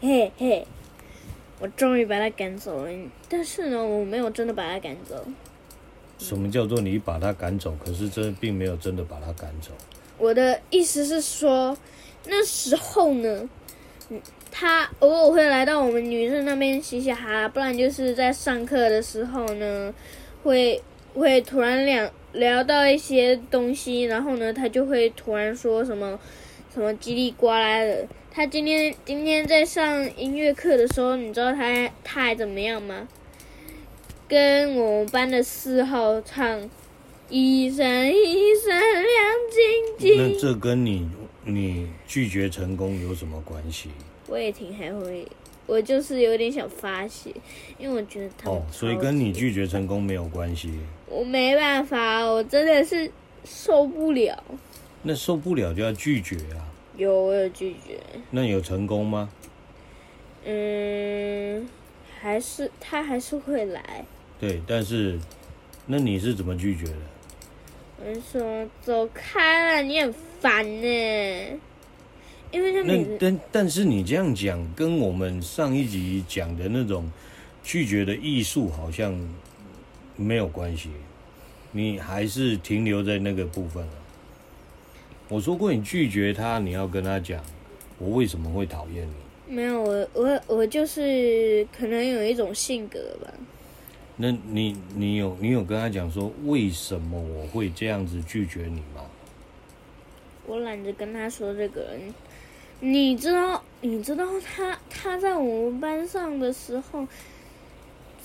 [0.00, 0.66] 嘿嘿，
[1.60, 2.90] 我终于把他赶走了，
[3.28, 5.24] 但是呢，我没有真的把他赶走。
[6.18, 7.72] 什么叫做你把他赶走？
[7.84, 9.70] 可是这并没有真的把他赶走。
[10.18, 11.78] 我的意思是说，
[12.26, 13.48] 那时候呢。
[14.54, 19.92] 他偶尔会来到我们女生那边嘻嘻哈哈，不然就是在上课的时候呢，
[20.42, 20.80] 会
[21.14, 26.20] 会突然聊聊到一些东西，然后呢，他就会突然说什么
[26.72, 28.06] 什么叽里呱啦的。
[28.30, 33.08] 他今天今天在上音乐课的时候，你知道他他还怎么样吗？
[34.28, 36.70] 跟我们班的四号唱
[37.28, 39.08] 一闪一闪亮
[39.50, 40.34] 晶晶。
[40.34, 41.10] 那这跟你
[41.44, 43.90] 你拒绝成功有什么关系？
[44.32, 45.28] 我也挺还会，
[45.66, 47.30] 我就是有点想发泄，
[47.76, 50.72] 因为我觉得他哦，所以跟你拒绝成功没有关系。
[51.06, 53.12] 我没办法，我真的是
[53.44, 54.42] 受不了。
[55.02, 56.64] 那受不了就要拒绝啊。
[56.96, 58.00] 有，我有拒绝。
[58.30, 59.28] 那有成功吗？
[60.46, 61.68] 嗯，
[62.18, 64.02] 还是他还是会来。
[64.40, 65.18] 对，但是
[65.84, 66.96] 那你是怎么拒绝的？
[68.06, 70.10] 我说走开了，你很
[70.40, 71.60] 烦呢。
[72.52, 77.10] 因为那但但是你这样讲，跟我们上一集讲的那种
[77.64, 79.18] 拒绝的艺术好像
[80.16, 80.90] 没有关系，
[81.70, 83.92] 你还是停留在那个部分了。
[85.30, 87.42] 我说过，你拒绝他，你要跟他讲，
[87.96, 89.54] 我为什么会讨厌你？
[89.54, 93.32] 没有，我我我就是可能有一种性格吧。
[94.16, 99.06] 那你你有你有跟他讲说为什么我会这样子拒绝你吗？
[100.46, 102.12] 我懒得跟他说这个人。
[102.84, 107.06] 你知道，你知道他他在我们班上的时候，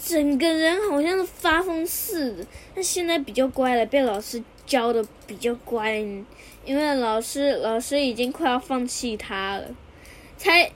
[0.04, 2.46] 整个人好像是发疯似的。
[2.74, 5.98] 他现在比较乖了，被老师教的比较乖，
[6.66, 9.70] 因为老师老师已经快要放弃他了，
[10.38, 10.72] 才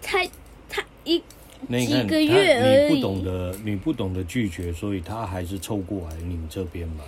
[0.00, 0.28] 才
[0.68, 1.22] 他一
[1.68, 2.94] 几个月而已。
[2.94, 7.04] 你不懂得，你不懂得拒绝，所以他还是凑过来你们这边嘛，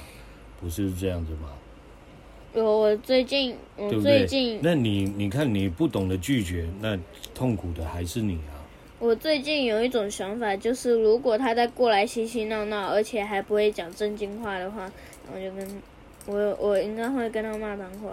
[0.60, 1.48] 不是这样子吗？
[2.54, 4.74] 有，我最近，我最近，对不对？
[4.74, 6.98] 那你你看你不懂得拒绝，那
[7.34, 8.56] 痛苦的还是你啊。
[8.98, 14.90] 我最近有一种想法，就是如果他再过来嬉嬉闹闹，而且还不会讲正经话的话，
[15.32, 15.82] 我就跟
[16.26, 18.10] 我我应该会跟他骂脏话。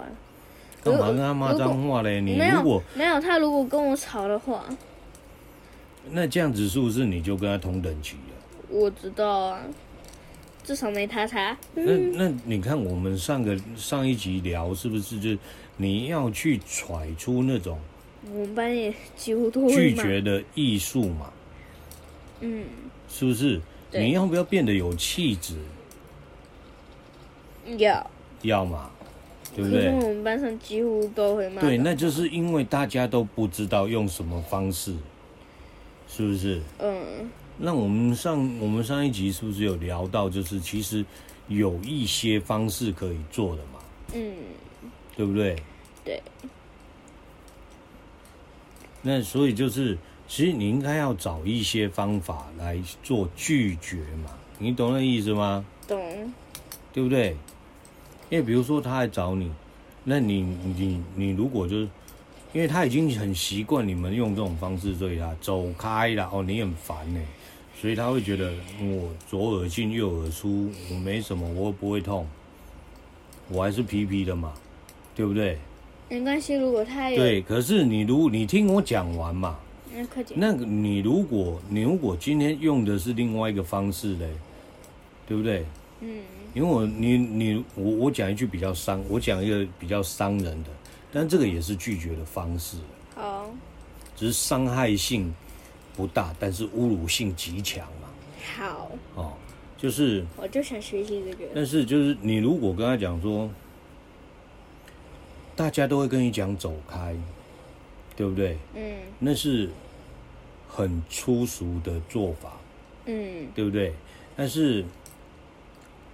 [0.84, 2.22] 干嘛跟他骂脏话嘞？
[2.22, 4.66] 你如果没有他如果跟我吵的话，
[6.12, 8.68] 那这样子是不是你就跟他同等级了？
[8.70, 9.62] 我知道啊。
[10.66, 11.56] 至少没他差。
[11.76, 15.40] 那那你看，我们上个上一集聊是不是就
[15.78, 17.78] 你要去揣出那种
[18.28, 21.32] 我们班也几乎都拒绝的艺术嘛？
[22.40, 22.66] 嗯，
[23.08, 23.62] 是不是？
[23.92, 25.54] 你要不要变得有气质？
[27.78, 28.10] 要
[28.42, 28.90] 要嘛，
[29.56, 29.92] 对不对？
[29.92, 31.62] 我们班上几乎都会骂。
[31.62, 34.96] 对，那就是因为大家都不知道用什么方式，
[36.08, 36.60] 是不是？
[36.80, 37.30] 嗯。
[37.58, 41.06] 那我们上我们上一集是不是有聊到，就是其实
[41.48, 43.80] 有一些方式可以做的嘛？
[44.14, 44.34] 嗯，
[45.16, 45.56] 对不对？
[46.04, 46.22] 对。
[49.02, 49.98] 那所以就是，
[50.28, 55.66] 其实你应该要找一些方法来做拒绝嘛，你懂那意思吗？
[55.88, 56.34] 懂。
[56.94, 57.36] 对不对？
[58.30, 59.52] 因为比如说他来找你，
[60.04, 61.88] 那你你你如果就是。
[62.54, 67.20] 因为他已经很习惯你们用这种方式对他走开了哦，你很烦呢，
[67.86, 72.26] 所以他会觉得我左耳进右耳出，我没什么，我不会痛，
[73.48, 74.52] 我还是皮皮的嘛，
[75.16, 75.60] 对不对？
[76.10, 79.60] 没关系，如果他有对，可是你如你听我讲完嘛，
[79.94, 84.30] 嗯快点，那个你如果你如果今天用的是另外一个方式嘞，
[85.28, 85.64] 对不对？
[86.00, 86.24] 嗯，
[86.56, 90.72] 因为我你你我我讲一句比较伤，我讲一个比较伤人的。
[91.14, 92.78] 但这个也是拒绝的方式，
[93.14, 93.48] 好，
[94.16, 95.32] 只是伤害性
[95.96, 98.10] 不大，但是侮辱性极强嘛。
[98.58, 99.34] 好，哦，
[99.78, 101.46] 就是我就想学习这个。
[101.56, 103.50] 但是就是你如果跟他讲说，
[105.56, 107.16] 大家都会跟你讲走开，
[108.16, 108.58] 对不对？
[108.76, 109.70] 嗯，那是
[110.68, 112.54] 很粗俗的做法，
[113.06, 113.94] 嗯，对不对？
[114.36, 114.84] 但是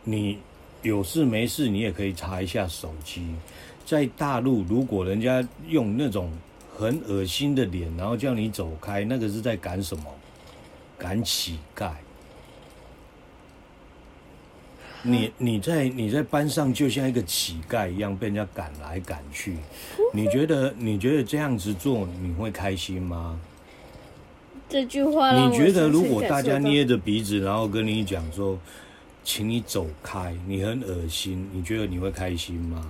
[0.04, 0.38] 你
[0.84, 3.34] 有事没事，你也可以查一下手机。
[3.86, 6.32] 在大陆，如果人家用那种
[6.82, 10.04] 很恶心的脸，然后叫你走开，那个是在赶什么？
[10.98, 11.92] 赶乞丐。
[15.04, 19.58] 你你在你在班上就像一个乞丐一样，被人家赶来赶去。
[20.12, 23.40] 你觉得你觉得这样子做你会开心吗？
[24.68, 28.58] 这句话，你觉得如果大家捏着鼻子，然后跟你讲说，
[29.24, 32.86] 请你走开，你很恶心，你觉得你会开心吗？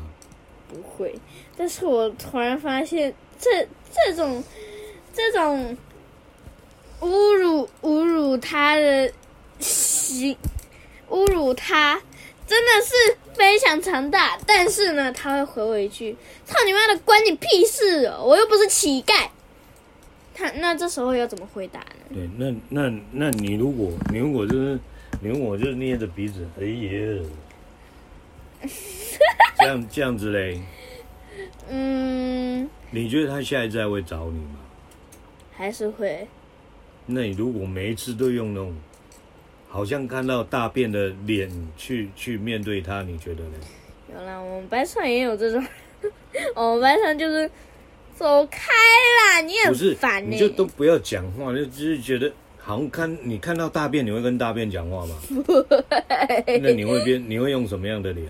[0.69, 1.15] 不会。
[1.57, 4.41] 但是我突然发现，这这种
[5.13, 5.75] 这种
[7.01, 9.11] 侮辱侮辱他的
[9.59, 10.37] 行，
[11.09, 11.99] 侮辱他
[12.47, 14.37] 真的是非常强大。
[14.45, 16.15] 但是呢，他会回我一句
[16.45, 18.23] ：“操你妈的，关你屁事哦！
[18.23, 19.27] 我又不是乞丐。”
[20.33, 21.85] 他那这时候要怎么回答呢？
[22.13, 24.79] 对，那那那你如果你如果就是
[25.21, 27.23] 你如果就是捏着鼻子，哎呀，
[29.59, 30.61] 这样这样子嘞。
[31.69, 34.59] 嗯，你觉得他下一次还会找你吗？
[35.53, 36.27] 还是会？
[37.05, 38.73] 那你如果每一次都用那种
[39.67, 43.53] 好像看到大便的脸去去面对他，你觉得呢？
[44.13, 45.65] 有啦，我们班上也有这种，
[46.55, 47.49] 我们班上就是
[48.15, 55.15] 走开啦，你很烦呢，你就都不要讲话，就只是觉得好像看你看到大便，你会跟大便讲话吗？
[55.45, 55.83] 不会。
[56.61, 57.23] 那你会变？
[57.29, 58.27] 你会用什么样的脸？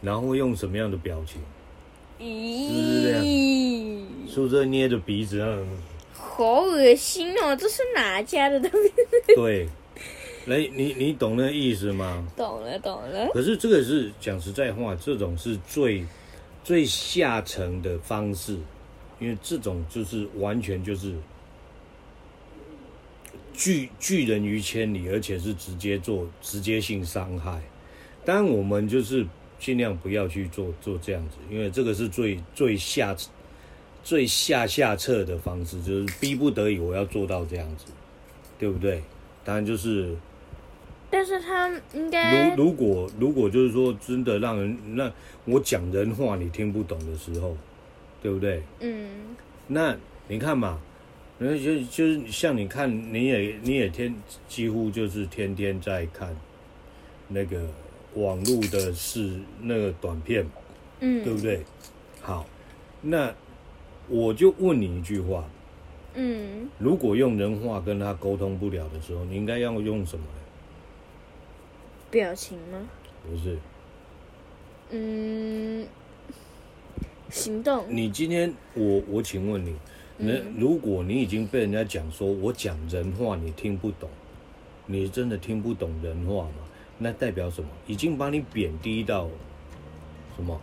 [0.00, 1.42] 然后用什么样的表情？
[2.20, 3.24] 咦，是不是这样？
[4.28, 5.58] 是不是捏着鼻子啊？
[6.12, 7.56] 好恶心哦！
[7.56, 8.92] 这是哪家的东西？
[9.34, 9.66] 对，
[10.46, 12.26] 来，你你懂那意思吗？
[12.36, 13.28] 懂了，懂了。
[13.32, 16.04] 可是这个是讲实在话，这种是最
[16.62, 18.56] 最下层的方式，
[19.18, 21.14] 因为这种就是完全就是
[23.54, 27.60] 拒拒人于千里，而且是直接做直接性伤害。
[28.26, 29.26] 当然，我们就是。
[29.60, 33.14] 尽量不要去做做这样子，因为这个是最最下
[34.02, 37.92] 最下下策的方式，就是逼不得已我要做到这样子，
[38.58, 39.02] 对不对？
[39.44, 40.16] 当然就是，
[41.10, 45.12] 但是他应该如如果如果就是说真的让人那
[45.44, 47.54] 我讲人话你听不懂的时候，
[48.22, 48.62] 对不对？
[48.80, 49.36] 嗯。
[49.66, 49.94] 那
[50.26, 50.80] 你看嘛，
[51.38, 54.14] 那就就是像你看，你也你也天
[54.48, 56.34] 几乎就是天天在看
[57.28, 57.68] 那个。
[58.14, 60.46] 网络的是那个短片，
[61.00, 61.62] 嗯，对不对？
[62.20, 62.46] 好，
[63.02, 63.34] 那
[64.08, 65.44] 我就问你一句话，
[66.14, 70.24] 嗯，如果用人话跟他沟通不了的时候，你应该要用什么？
[72.10, 72.88] 表情吗？
[73.24, 73.56] 不是，
[74.90, 75.86] 嗯，
[77.30, 77.84] 行动。
[77.88, 79.76] 你今天我我请问你，
[80.18, 84.10] 那如果你已经被人家讲说我讲人话你听不懂，
[84.86, 86.54] 你真的听不懂人话吗？
[87.02, 87.68] 那代表什么？
[87.86, 89.26] 已经把你贬低到
[90.36, 90.60] 什么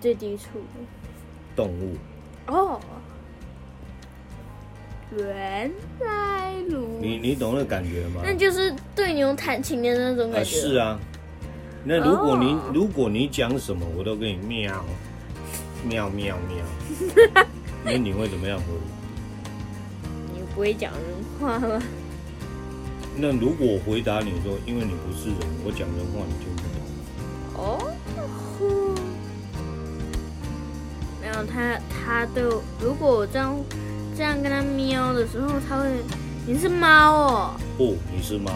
[0.00, 0.44] 最低处？
[1.54, 1.96] 动物
[2.48, 2.80] 哦，
[5.16, 5.70] 原
[6.00, 8.20] 来如你你懂那感觉吗？
[8.24, 10.50] 那就是对牛弹琴的那种感觉。
[10.50, 10.98] 是啊，
[11.84, 14.84] 那如果你如果你讲什么，我都跟你喵
[15.84, 17.44] 喵喵喵，
[17.84, 18.64] 那你会怎么样回？
[20.34, 21.02] 你不会讲人
[21.40, 21.80] 话吗？
[23.20, 26.78] 那如果我回答你说，因为你不是人，我讲人话你听不懂。
[27.56, 27.90] 哦，
[31.20, 32.44] 没有他他对，
[32.80, 33.56] 如果我这样
[34.16, 35.88] 这样跟他喵的时候，他会，
[36.46, 37.60] 你是猫哦？
[37.76, 38.52] 不，你是猫。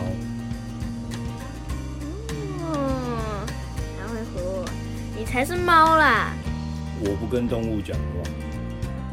[2.30, 2.76] 嗯，
[3.98, 4.64] 他会和我，
[5.18, 6.32] 你才是猫啦。
[7.00, 8.22] 我不跟动物讲话，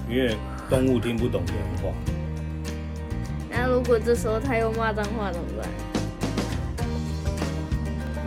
[0.08, 0.38] 因为
[0.70, 1.90] 动物听不懂人话。
[3.70, 5.70] 那如果这时候他又骂脏话怎么办？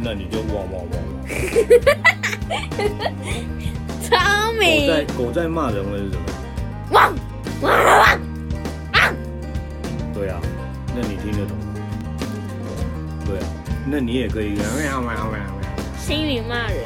[0.01, 1.03] 那你就汪汪汪汪！
[4.07, 4.15] 聪
[4.57, 4.87] 明。
[4.87, 6.23] 狗在狗在骂人会是什么？
[6.93, 7.13] 汪
[7.61, 8.09] 汪汪汪！
[8.93, 9.13] 啊！
[10.15, 10.41] 对啊，
[10.95, 11.75] 那你听得懂吗？
[13.27, 13.45] 对啊，
[13.85, 15.41] 那你也可以喵喵喵喵喵。
[15.99, 16.85] 心里骂人。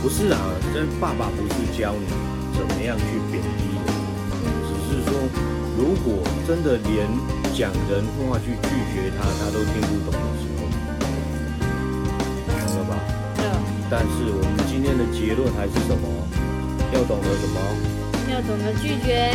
[0.00, 0.38] 不是啊，
[0.72, 2.06] 这爸爸不是教你
[2.56, 3.02] 怎么样去
[3.32, 3.84] 贬低人，
[4.62, 5.12] 只是说
[5.76, 7.08] 如果真的连。
[7.58, 10.70] 讲人话去拒绝他，他都听不懂的时候，
[12.46, 12.94] 懂了吧？
[13.34, 13.42] 对。
[13.90, 16.06] 但是我们今天的结论还是什么？
[16.94, 17.58] 要懂得什么？
[18.30, 19.34] 要懂得拒绝。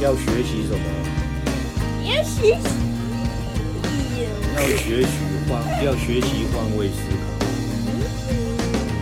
[0.00, 0.86] 要学习什么？
[2.06, 2.70] 要学习。
[4.54, 5.08] 要学习
[5.48, 7.44] 换，要学习换位思考，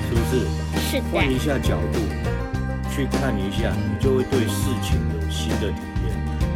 [0.08, 0.48] 是不是？
[0.80, 1.04] 是的。
[1.12, 2.00] 换一下角度
[2.90, 5.70] 去看一下，你就会对事情有新的。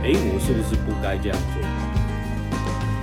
[0.07, 1.59] 哎，我是不是不该这样做？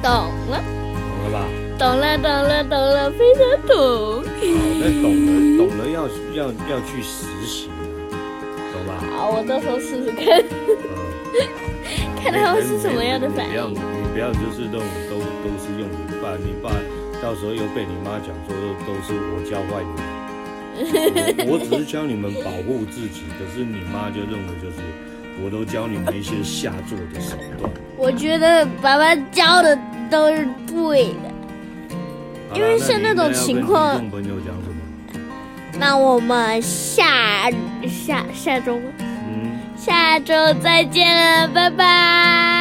[0.01, 0.07] 懂
[0.47, 0.63] 了，
[1.03, 1.43] 懂了吧？
[1.77, 4.23] 懂了，懂了，懂了，非常懂。
[4.23, 4.31] 好，
[4.79, 5.27] 那懂了，
[5.59, 7.67] 懂了要要要去实习，
[8.71, 9.03] 懂吧？
[9.11, 11.43] 好，我到时候试试看，嗯
[12.23, 13.51] 看他会是什么样的反应。
[13.51, 14.79] 你不要，你不要就是都
[15.11, 16.71] 都都是用你爸，你爸
[17.21, 18.55] 到时候又被你妈讲说
[18.87, 19.91] 都是我教坏你
[21.43, 21.51] 们。
[21.51, 24.79] 我只是教你们保护自己，可是你妈就认为就是
[25.41, 27.71] 我都教你们一些下作的手段。
[27.97, 29.77] 我觉得爸爸教的
[30.09, 33.97] 都是对的，因为像那种情况。
[34.09, 34.73] 朋友讲什么？
[35.79, 37.49] 那我们下
[37.87, 42.52] 下下周，嗯，下周再见了，拜拜。